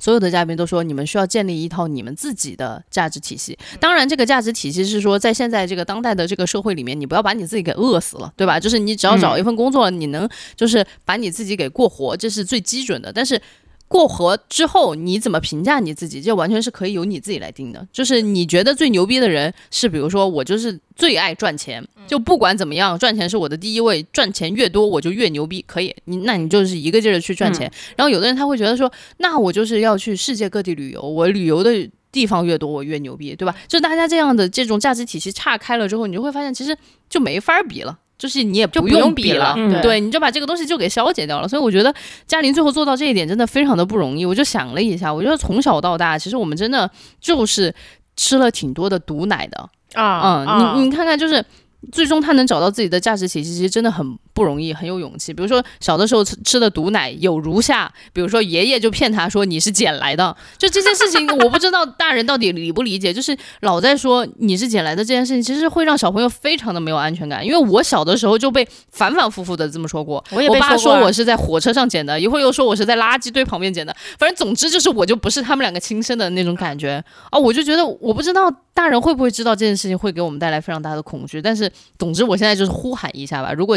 [0.00, 3.58] 所有的嘉宾都说，你们需要建立一套你们自己的价值体系。
[3.80, 8.58] 当然，这个价值体系是说，在现在这个当代的这个社会里面，你不要把你自己给饿死了，对吧？
[8.58, 13.12] 就是你只要找一份工作，你能就是把你自己给过活，这是最基准的。
[13.12, 13.40] 但是
[13.88, 17.86] 过河之后，你怎么评价你自己，这完全是可以由你自己来定的。
[17.90, 27.70] 就是你觉得最牛逼的人是，比如说我就是最爱赚钱，就不管怎么样，赚钱是我的第一位，赚钱越多我就越牛逼，可以，你那你就是一个劲儿的去赚钱。
[27.96, 33.54] 然后有的人他会觉得说，那我就是要去世界各地旅游，我旅游的地方越多我越牛逼，对吧？
[33.66, 36.76] 就大家这样的这种价值体系岔开了之后，你就会发现其实
[37.08, 37.98] 就没法比了。
[38.18, 41.46] 就是你也不用用比了对，你就把这个东西就给消解掉了。
[41.46, 41.94] 所以我觉得
[42.26, 44.26] 嘉玲最后做到这一点真的非常的不容易。
[44.26, 46.90] 我就想了一下，我觉得从小到大，其实我们真的
[47.20, 47.72] 就是
[48.16, 49.70] 吃了挺多的毒奶的。
[49.94, 51.44] 啊，嗯，你你看看，就是
[51.92, 55.34] 最终他能找到自己的价值体系，其实真的很不容易，很有勇气。
[55.34, 67.44] 比如说小的时候吃吃的毒奶有如下，比如说爷爷就骗他说你是捡来的，就这件事情我不知道大人到底理不理解，就是老在说你是捡来的这件事情，其实会让小朋友非常的没有安全感。
[67.44, 81.68] 因为我小的时候就被反反复复的这么说过，我爸被说过啊说我是在火车上捡的，一会儿又说我是在垃圾堆旁边捡的，反正总之就是我就不是他们两个亲生的那种感觉啊，我就觉得我不知道大人会不会知道这件事情会给我们带来非常大的恐惧，但是
[81.98, 83.76] 总之我现在就是呼喊一下吧，如果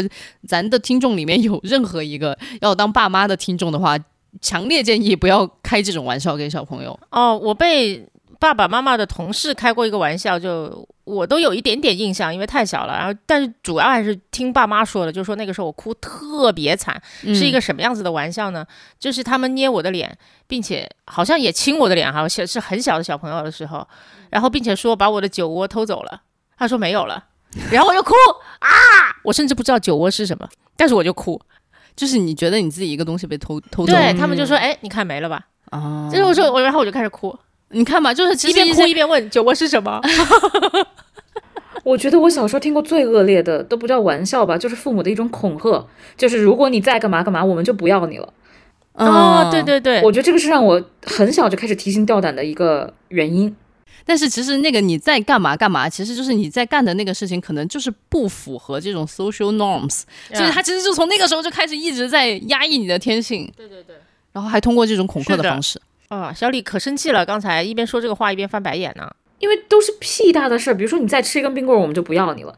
[0.52, 3.98] 咱的听众里面有任何一个要当爸妈的听众的话，
[4.42, 7.00] 强烈建议不要开这种玩笑给小朋友。
[7.10, 8.06] 哦，我被
[8.38, 12.92] 爸爸妈妈的同事开过一个玩笑，就我都有一点点印象，因为太小了。
[12.92, 18.66] 然后，但是主要还是听爸妈说的，就说那个时候我哭特别惨，是一嗯个什么样子的玩笑呢？
[18.98, 23.88] 就是他们捏我的脸，并且好像也亲我的脸，好像是很小的小朋友的时候，
[24.28, 26.20] 然后并且说把我的酒窝偷走了，
[26.58, 27.24] 他说没有了，
[27.70, 28.12] 然后我就哭
[28.60, 28.68] 啊！
[29.24, 31.40] 我甚至不知道酒窝是什么，但是我就哭。
[31.94, 35.46] 就是你觉得你自己一个东西被偷偷走对他们就说，哎，你看没了吧？
[35.70, 37.38] 啊，就是我说我，然后我就开始哭，
[37.68, 40.00] 你看吧，就是其一边哭一边问酒窝是什么。
[41.84, 45.86] 我觉得我小时候听过最恶劣的，都不叫玩笑吧，就是父母的一种恐吓，
[46.16, 48.32] 就是如果你再干嘛干嘛，我们就不要你了。
[48.94, 53.54] 哦，嗯对对对，我觉得这个是让我很小就开始提心吊胆的一个原因。
[54.04, 63.96] 但是其实那个你在干嘛干嘛，其实就是你在干的那个事情，可能就是不符合这种 social norms，、所以他其实就从那个时候就开始一直在压抑你的天性，对对对。
[64.32, 65.80] 然后还通过这种恐吓的的方式。
[66.08, 69.10] 啊，小李可生气了，刚才一边说这个话一边翻白眼呢。
[69.38, 72.56] 因为都是屁大的事儿，比如说你再吃一根冰棍儿，我们就不要你了，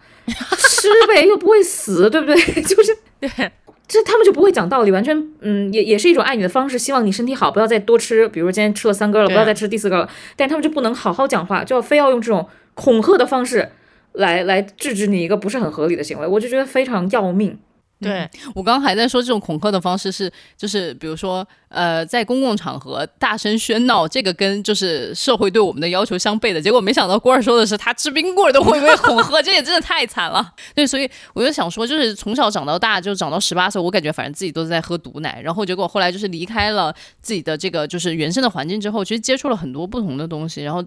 [0.58, 2.36] 吃呗，又不会死，对不对？
[2.62, 3.52] 就是对，
[3.86, 10.08] 这他们就不会讲道理，完全嗯，也也是一种爱你的方式，希望你身体好，不要再多吃，比如今天吃了三根了，不要再吃第四根了。
[10.36, 13.70] 但他们就不能好好讲话，就要非要用这种恐吓的方式
[14.12, 17.58] 来来制止你一个不是很合理的行为，我就觉得非常要命。
[18.04, 26.60] 对，我刚刚还在说这种恐吓的方式是，就是比如说，呃，在公共场合大声喧闹，这个跟就是社会对我们的要求相悖的。
[26.60, 30.52] 结果没想到郭二说的是他吃冰棍都会被恐吓，这也真的太惨了。
[30.74, 40.84] 对，所以我就想说，就是从小长到大，就长到十八岁，我感觉反正自己都在喝毒奶，然后结果后来就是离开了自己的这个就是原生的环境之后，其实接触了很多不同的东西，然后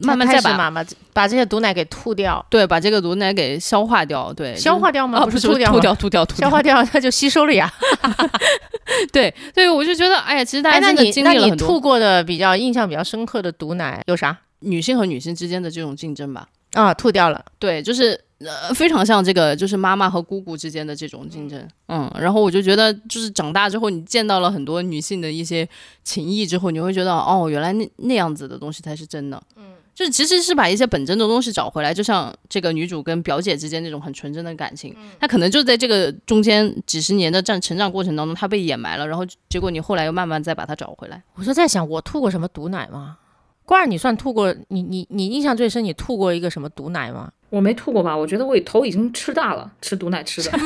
[0.00, 5.18] 慢慢再把妈妈，把把这些毒奶给吐掉，对把这个毒奶给消化掉，对，消化掉吗？
[5.18, 7.72] 啊，不不是吐掉，吐掉，吐掉，吐掉消化掉，它就吸收了呀。
[9.12, 16.48] 对，所以我就觉得，哎呀，其实大家真的你那你经历了很多吐过的比较印象比较深刻的毒奶有啥女性和女性之间的这种竞争吧。
[16.72, 16.94] 啊？
[16.94, 21.60] 吐掉了，对，就是呃，非常像这个，就是妈妈和姑姑之间的这种竞争。
[21.88, 25.68] 嗯，然后我就觉得，就是长大之后，你见到了很多女性的一些
[26.04, 29.42] 情谊之后，你会觉得，哦，原来那那样子的东西才是真的。
[29.56, 29.69] 嗯，
[30.00, 41.22] 就是其实是把一些本真的东西找回来，就像这个女主跟表姐之间那种很纯真的感情，她可能就在这个中间几十年的战成长过程当中，她被掩埋了，然后结果你后来又慢慢再把它找回来。
[41.34, 43.18] 我就在想，我吐过什么毒奶吗？
[43.66, 44.56] 关儿，你算吐过？
[44.68, 47.30] 你你你印象最深，你吐过一个什么毒奶吗？
[47.50, 48.16] 我没吐过吧？
[48.16, 50.50] 我觉得我头已经吃大了，吃毒奶吃的。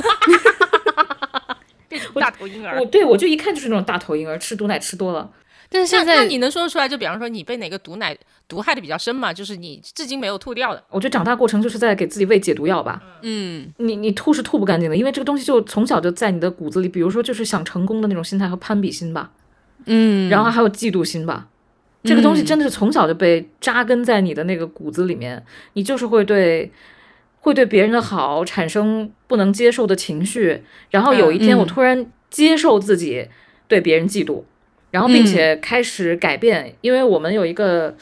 [2.21, 2.87] 大头婴儿我。
[2.87, 5.29] 对我就一看就是那种大头婴儿，吃毒奶吃多了。
[5.75, 6.89] 但是现在你能说得出来？
[6.89, 8.17] 就比方说你被哪个毒奶
[8.47, 9.33] 毒害的比较深嘛？
[9.33, 10.81] 就是你至今没有吐掉的。
[10.89, 13.03] 我觉得长大过程就是在给自己喂解毒药吧。
[13.23, 16.89] 嗯你你吐是吐不干净的，因为这个东西就从小就在你的骨子里。
[16.89, 19.33] 比如说，就是想成功的那种心态和攀比心吧，
[19.87, 21.49] 嗯，然后还有嫉妒心吧。
[22.05, 26.71] 这个东西真的是从小就被扎根在你的那个骨子里面，你就是会对
[27.41, 33.29] 会对别人的好产生不能接受的情绪，然后有一天嗯我突然接受自己
[33.67, 34.45] 对别人嫉妒，
[34.95, 37.93] 然后并且开始改变，因为我们有一个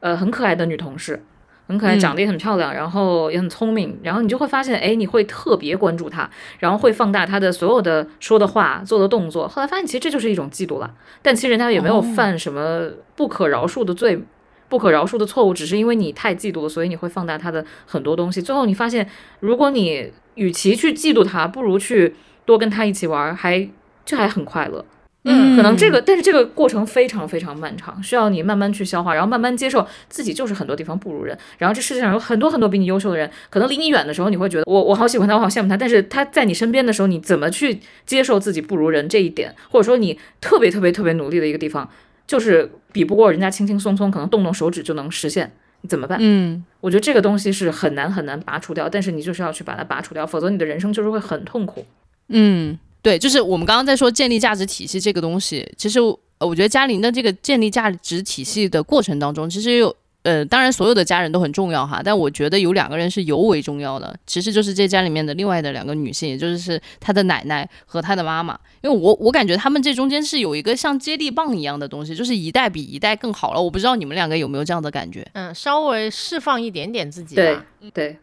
[0.00, 1.22] 呃很可爱的女同事。
[1.68, 6.28] 很可爱，嗯长得也很漂亮，然后也很聪明，然后你就会发现，哎，你会特别关注她，
[6.58, 9.46] 然后会放大她的所有的说的话、做的动作。
[9.46, 10.92] 后来发现，其实这就是一种嫉妒了。
[11.22, 14.20] 但其实人家也没有哦犯什么不可饶恕的罪、
[14.68, 18.42] 不可饶恕的错误，只是因为你太嫉妒了，所以你会放大他的很多东西。
[18.42, 23.66] 最后你发现，如果你与其去嫉妒他，不如去多跟他一起玩，还
[24.04, 24.84] 这还很快乐。
[25.24, 31.36] 嗯可能这个，但是这个过程非常非常漫长，需要你慢慢去消化，然后慢慢接受自己就是很多地方不如人。
[31.58, 41.88] 然后这世界上有很多很多比你优秀的人，可能离你远的时候，你会觉得我 我好喜欢他，我好羡慕他，但是他在你身边的时候，你怎么去接受自己不如人这一点，或者说你特别特别特别努力的一个地方，
[42.26, 45.52] 就是比不过人家轻轻松松，可能动动手指就能实现，
[45.82, 46.18] 你怎么办？
[46.20, 51.86] 嗯我觉得这个东西是很难很难拔除掉，但是你就是要去把它拔除掉，否则你的人生就是会很痛苦。
[52.28, 55.98] 嗯，对，就是我们刚刚在说建立价值体系这个东西，其实
[56.38, 59.94] 呃我觉得嘉玲的这个建立价值体系的过程当中，其实有。
[60.24, 68.56] 呃，当然，所有的家人都很重要哈，但我觉得有两个人是尤为重要的，其实就是这家里面的另外的两个女性，也就是是她的奶奶和她的妈妈。
[68.82, 73.60] 因为我我感觉他们这中间是有一个像接力棒一样的东西，就是一代比一代更好了。
[73.60, 75.28] 我不知道你们两个有没有这样的感觉？
[75.32, 77.66] 嗯，稍微释放一点点自己对吧。
[77.92, 78.16] 对，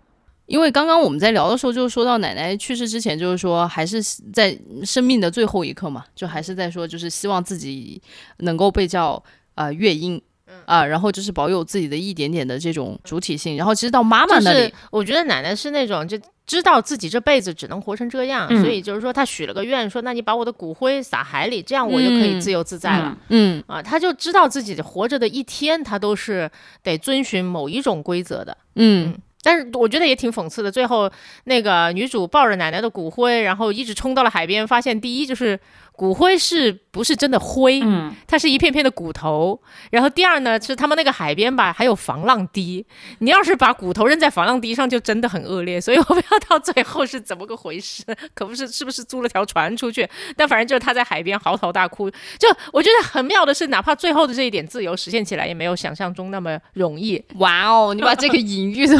[0.50, 8.02] 因为刚刚我们在聊的时候，就是说到奶奶去世之前，就是说还是在生命的最后一刻嘛，就还是在说，就是希望自己
[8.40, 9.12] 能够被叫
[9.56, 10.22] 啊、呃月婴。
[10.66, 23.16] 啊，然后就是保有自己的一点点的这种主体性，然后其实到妈妈那里，就是我觉得奶奶是那种就知道自己这辈子只能活成这样，嗯所以就是说她许了个愿，说那你把我的骨灰撒海里，这样我就可以自由自在了。
[23.30, 26.50] 嗯啊，她就知道自己活着的一天，她都是
[26.82, 28.58] 得遵循某一种规则的。
[28.74, 31.10] 嗯但是我觉得也挺讽刺的，最后
[31.46, 35.60] 那个女主抱着奶奶的骨灰，然后一直冲到了海边，发现第一就是
[36.00, 39.62] 骨灰是不是真的灰，嗯，它是一片片的骨头。
[39.92, 42.86] 然后第二呢，是他们那个海边吧，还有防浪堤，
[43.18, 45.82] 你要是把骨头扔在防浪堤上，就真的很恶劣。
[45.82, 48.02] 所以我不知道到最后是怎么个回事，
[48.34, 50.10] 可不是是不是租了条船出去？
[50.38, 52.10] 但反正就是他在海边嚎啕大哭。
[52.10, 57.22] 就我觉得很妙的是，哪怕最后的这一点自由实现起来，也没有想象中那么容易。
[57.40, 58.98] 哇哦，你把这个隐喻的，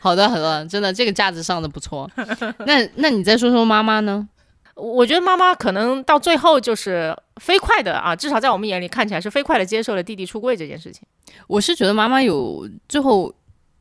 [0.00, 2.10] 好的好的，真的这个价值上的不错。
[2.66, 4.26] 那那你再说说妈妈呢？
[4.78, 11.02] 我觉得妈妈可能到最后就是飞快的啊，至少在我们眼里看起来是飞快的接受了弟弟出柜这件事情。
[11.48, 13.34] 我是觉得妈妈有最后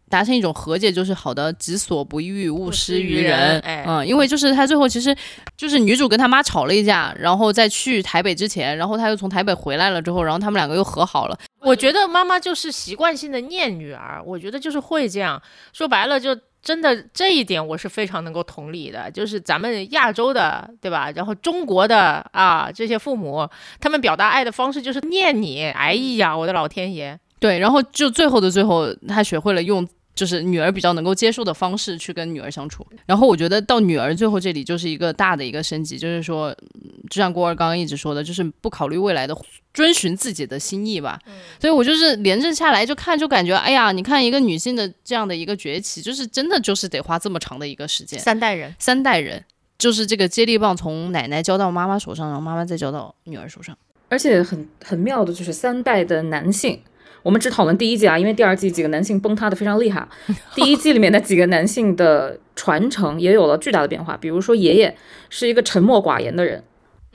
[0.10, 3.60] 达成一种和解，就是好的，己所不欲，勿施于人。
[3.60, 5.16] 哎嗯，因为就是她最后其实
[5.56, 11.38] 就是女主跟她妈吵了一架，然后在去台北之前，然后她又从台北回来了之后，然后他们两个又和好了。
[11.60, 15.40] 我觉得妈妈就是习惯性的念女儿，我觉得就是会这样
[15.74, 16.36] 说白了就。
[16.62, 21.12] 真的这一点我是非常能够同理的，就是咱们亚洲的，对吧？
[21.16, 23.50] 然后中国的啊，这些父母，
[23.80, 27.18] 他们表达爱的方式就是念你，哎呀，我的老天爷！
[27.40, 29.88] 对，然后就最后的最后，他学会了用。
[30.18, 39.38] 就是女儿比较能够接受的方式去跟女儿相处，然后我觉得到女儿最后这里就是一个大的一个升级，就是说，嗯就像郭二刚刚一直说的，就是不考虑未来的，
[39.74, 41.20] 遵循自己的心意吧。
[41.62, 49.46] 所以我就是连着下来就看，就感觉，哎呀，你看一个女性的这样的一个崛起，就是真的就是得花这么长的一个时间，三代人，三代人，
[49.78, 53.78] 就是这个接力棒从奶奶交到妈妈手上，然后妈妈再交到女儿手上。
[54.10, 56.82] 而且很很妙的就是三代的男性。
[57.28, 60.08] 我们只讨论第一季啊，因为第二季几个男性崩塌的非常厉害。
[60.56, 64.96] 第一季里面的几个男性的传承也有了巨大的变化，比如说爷爷
[65.30, 66.64] 是一个沉默寡言的人，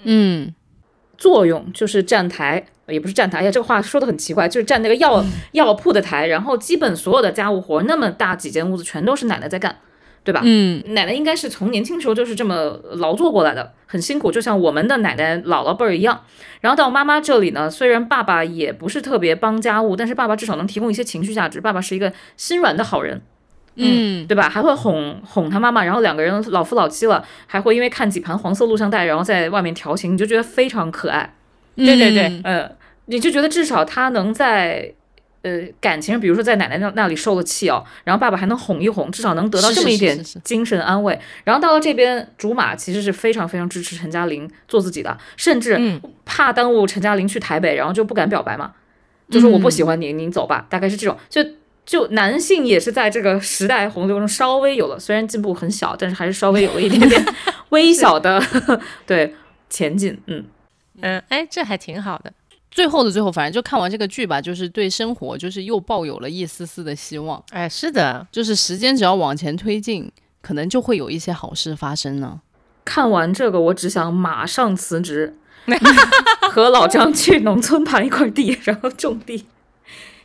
[0.03, 0.55] 嗯。
[1.17, 9.79] 作用就是站台，也不是站台，哎呀，这个话说的很奇怪，就是站那个药 药铺的台，然后基本所有的家务活，那么大几间屋子全都是奶奶在干，
[10.25, 10.41] 对吧？
[10.45, 16.23] 嗯奶奶应该是从年轻时候就是这么劳作过来的，很辛苦，就像我们的奶奶姥姥辈儿一样。
[16.61, 23.21] 然后到妈妈这里呢，虽然爸爸也不是特别帮家务，但是爸爸至少能提供一些情绪价值，爸爸是一个心软的好人，
[23.75, 24.49] 嗯对吧？
[24.49, 31.35] 还会哄哄他妈妈，然后两个人老夫老妻了，还会因为看几盘黄色录像带，然后在外面调情，你就觉得非常可爱。
[31.75, 32.71] 对对对嗯呃，
[33.07, 34.95] 你就觉得至少他能在
[35.43, 41.19] 呃感情，比如说在奶奶那那里受了气哦，然后爸爸还能哄一哄，至少能得到这么一点精神安慰。
[41.45, 48.73] 然后到了这边，竹马其实是非常非常支持陈嘉玲做自己的，甚至嗯怕耽误陈嘉玲去台北，然后就不敢表白嘛，
[49.31, 51.17] 就说我不嗯喜欢你，你走吧，大概是这种。
[51.29, 51.45] 就
[51.85, 57.25] 就男性也是在这个时代洪流中稍微有了，虽然进步很小，但是还是稍微有了一点点
[57.71, 58.41] 微小的
[59.05, 59.35] 对
[59.69, 60.17] 前进。
[60.27, 60.45] 嗯，
[61.01, 62.33] 嗯，哎，这还挺好的。
[62.73, 70.11] 最后的最后，反正就看完这个剧吧，就是对生活就是又抱有了一丝丝的希望，哎，是的，就是时间只要往前推进，
[70.41, 72.41] 可能就会有一些好事发生呢。
[72.85, 75.37] 看完这个，我只想马上辞职，
[76.51, 79.47] 和老张去农村盘一块地，然后种地。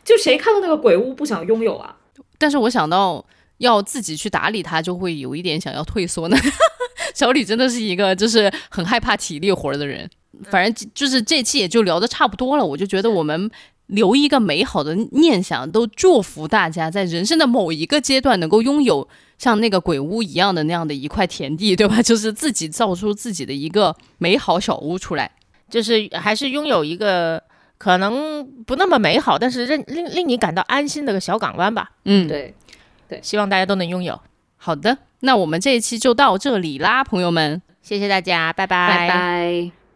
[0.02, 1.96] 就谁看到那个鬼屋不想拥有啊？
[2.38, 3.22] 但是我想到
[3.58, 6.36] 要自己去打理它，就会有一点想要退缩呢。
[7.14, 10.08] 小李真的是一个就是很害怕体力活儿的人。
[10.50, 13.50] 反正就是这期也就聊的差不多了，我就觉得我们
[13.86, 19.08] 留一个美好的念想，都祝福大家在人生的某一个阶段能够拥有
[19.38, 22.00] 像那个鬼屋一样的那样的一块田地，对吧？
[22.04, 25.30] 就是自己造出自己的一个美好小屋出来。
[25.70, 27.42] 就是还是拥有一个
[27.76, 31.90] 可能不那么美好，但是令令令你感到安心的个小港湾吧。
[32.06, 32.54] 嗯，对，
[33.06, 34.18] 对希望大家都能拥有。
[34.56, 37.60] 好的，那我们这一期就到这里啦，朋友们。
[37.82, 39.87] 谢谢大家，拜拜拜拜。